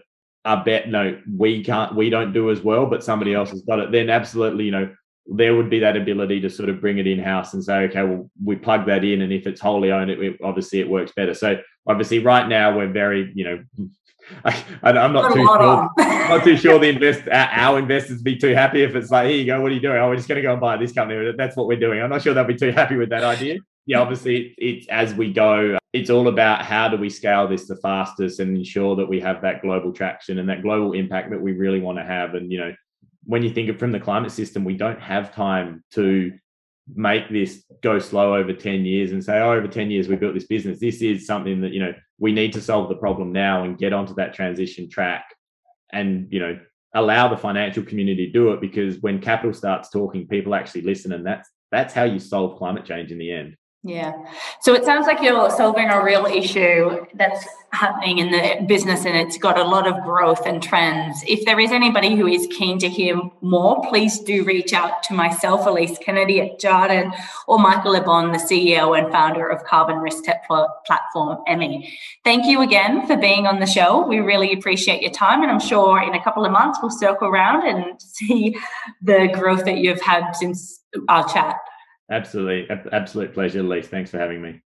are 0.45 0.63
bet 0.63 0.89
no, 0.89 1.19
we 1.37 1.63
can't 1.63 1.95
we 1.95 2.09
don't 2.09 2.33
do 2.33 2.51
as 2.51 2.61
well, 2.61 2.85
but 2.85 3.03
somebody 3.03 3.33
else 3.33 3.49
has 3.51 3.61
got 3.61 3.79
it, 3.79 3.91
then 3.91 4.09
absolutely, 4.09 4.65
you 4.65 4.71
know, 4.71 4.93
there 5.27 5.55
would 5.55 5.69
be 5.69 5.79
that 5.79 5.95
ability 5.95 6.41
to 6.41 6.49
sort 6.49 6.69
of 6.69 6.81
bring 6.81 6.97
it 6.97 7.07
in 7.07 7.19
house 7.19 7.53
and 7.53 7.63
say, 7.63 7.83
okay, 7.83 8.03
well, 8.03 8.29
we 8.43 8.55
plug 8.55 8.85
that 8.87 9.03
in, 9.03 9.21
and 9.21 9.31
if 9.31 9.47
it's 9.47 9.61
wholly 9.61 9.91
owned, 9.91 10.09
it, 10.09 10.19
it 10.19 10.37
obviously 10.43 10.79
it 10.79 10.89
works 10.89 11.11
better. 11.15 11.33
So 11.33 11.57
obviously, 11.87 12.19
right 12.19 12.47
now 12.47 12.75
we're 12.75 12.91
very, 12.91 13.31
you 13.35 13.43
know, 13.43 13.89
I, 14.45 14.63
am 14.83 15.13
not 15.13 15.33
too 15.33 15.45
sure. 15.45 15.89
not 15.97 16.43
too 16.43 16.57
sure 16.57 16.79
the 16.79 16.89
invest 16.89 17.27
uh, 17.27 17.47
our 17.51 17.79
investors 17.79 18.21
be 18.21 18.35
too 18.35 18.53
happy 18.53 18.83
if 18.83 18.95
it's 18.95 19.11
like, 19.11 19.27
here 19.27 19.37
you 19.37 19.45
go, 19.45 19.61
what 19.61 19.71
are 19.71 19.75
you 19.75 19.81
doing? 19.81 19.97
Oh, 19.97 20.09
we're 20.09 20.15
just 20.15 20.27
going 20.27 20.37
to 20.37 20.41
go 20.41 20.51
and 20.51 20.61
buy 20.61 20.77
this 20.77 20.91
company. 20.91 21.31
That's 21.37 21.55
what 21.55 21.67
we're 21.67 21.79
doing. 21.79 22.01
I'm 22.01 22.09
not 22.09 22.21
sure 22.21 22.33
they'll 22.33 22.43
be 22.43 22.55
too 22.55 22.71
happy 22.71 22.95
with 22.95 23.09
that 23.09 23.23
idea. 23.23 23.59
Yeah, 23.85 24.01
obviously, 24.01 24.53
it's 24.57 24.87
as 24.89 25.13
we 25.13 25.33
go. 25.33 25.77
It's 25.93 26.11
all 26.11 26.27
about 26.27 26.63
how 26.63 26.87
do 26.87 26.97
we 26.97 27.09
scale 27.09 27.47
this 27.47 27.67
the 27.67 27.75
fastest 27.77 28.39
and 28.39 28.55
ensure 28.55 28.95
that 28.95 29.07
we 29.07 29.19
have 29.21 29.41
that 29.41 29.63
global 29.63 29.91
traction 29.91 30.37
and 30.37 30.47
that 30.49 30.61
global 30.61 30.93
impact 30.93 31.31
that 31.31 31.41
we 31.41 31.53
really 31.53 31.79
want 31.79 31.97
to 31.97 32.03
have. 32.03 32.35
And 32.35 32.51
you 32.51 32.59
know, 32.59 32.73
when 33.23 33.41
you 33.41 33.49
think 33.49 33.69
of 33.69 33.79
from 33.79 33.91
the 33.91 33.99
climate 33.99 34.31
system, 34.31 34.63
we 34.63 34.77
don't 34.77 35.01
have 35.01 35.33
time 35.33 35.83
to 35.93 36.31
make 36.95 37.29
this 37.29 37.63
go 37.81 37.99
slow 37.99 38.35
over 38.35 38.53
10 38.53 38.85
years 38.85 39.11
and 39.11 39.23
say, 39.23 39.39
oh, 39.39 39.53
over 39.53 39.67
10 39.67 39.91
years 39.91 40.07
we 40.07 40.15
built 40.15 40.33
this 40.33 40.47
business. 40.47 40.79
This 40.79 41.01
is 41.01 41.25
something 41.25 41.61
that, 41.61 41.71
you 41.71 41.79
know, 41.79 41.93
we 42.19 42.31
need 42.31 42.53
to 42.53 42.61
solve 42.61 42.89
the 42.89 42.95
problem 42.95 43.31
now 43.31 43.63
and 43.63 43.77
get 43.77 43.93
onto 43.93 44.13
that 44.15 44.33
transition 44.33 44.89
track 44.89 45.25
and, 45.91 46.27
you 46.29 46.39
know, 46.39 46.59
allow 46.93 47.27
the 47.27 47.37
financial 47.37 47.83
community 47.83 48.27
to 48.27 48.31
do 48.31 48.51
it 48.51 48.61
because 48.61 48.99
when 49.01 49.21
capital 49.21 49.53
starts 49.53 49.89
talking, 49.89 50.27
people 50.27 50.55
actually 50.55 50.81
listen 50.81 51.13
and 51.13 51.25
that's 51.25 51.49
that's 51.71 51.93
how 51.93 52.03
you 52.03 52.19
solve 52.19 52.57
climate 52.57 52.85
change 52.85 53.11
in 53.11 53.19
the 53.19 53.31
end. 53.31 53.55
Yeah. 53.83 54.11
So 54.59 54.73
it 54.73 54.83
sounds 54.83 55.07
like 55.07 55.21
you're 55.21 55.49
solving 55.51 55.87
a 55.89 56.03
real 56.03 56.25
issue 56.25 57.05
that's 57.13 57.47
happening 57.71 58.17
in 58.17 58.29
the 58.29 58.65
business 58.65 59.05
and 59.05 59.15
it's 59.15 59.37
got 59.37 59.57
a 59.57 59.63
lot 59.63 59.87
of 59.87 60.03
growth 60.03 60.45
and 60.45 60.61
trends. 60.61 61.23
If 61.25 61.45
there 61.45 61.61
is 61.61 61.71
anybody 61.71 62.17
who 62.17 62.27
is 62.27 62.45
keen 62.47 62.77
to 62.79 62.89
hear 62.89 63.21
more, 63.39 63.81
please 63.87 64.19
do 64.19 64.43
reach 64.43 64.73
out 64.73 65.01
to 65.03 65.13
myself, 65.13 65.65
Elise 65.65 65.97
Kennedy 65.99 66.41
at 66.41 66.59
Jarden, 66.59 67.15
or 67.47 67.57
Michael 67.57 67.93
Lebbon, 67.93 68.33
the 68.33 68.37
CEO 68.37 68.99
and 68.99 69.09
founder 69.13 69.47
of 69.47 69.63
carbon 69.63 69.99
risk 69.99 70.25
tech 70.25 70.45
platform, 70.45 71.37
EMMI. 71.47 71.89
Thank 72.25 72.47
you 72.47 72.61
again 72.61 73.07
for 73.07 73.15
being 73.15 73.47
on 73.47 73.61
the 73.61 73.65
show. 73.65 74.05
We 74.05 74.19
really 74.19 74.51
appreciate 74.51 75.01
your 75.01 75.11
time. 75.11 75.41
And 75.41 75.49
I'm 75.49 75.59
sure 75.61 76.01
in 76.01 76.15
a 76.15 76.23
couple 76.23 76.43
of 76.43 76.51
months 76.51 76.79
we'll 76.81 76.91
circle 76.91 77.29
around 77.29 77.65
and 77.65 78.01
see 78.01 78.57
the 79.01 79.29
growth 79.31 79.63
that 79.63 79.77
you've 79.77 80.01
had 80.01 80.33
since 80.33 80.81
our 81.07 81.25
chat. 81.29 81.55
Absolutely. 82.11 82.69
Absolute 82.91 83.33
pleasure, 83.33 83.59
Elise. 83.61 83.87
Thanks 83.87 84.11
for 84.11 84.17
having 84.19 84.41
me. 84.41 84.61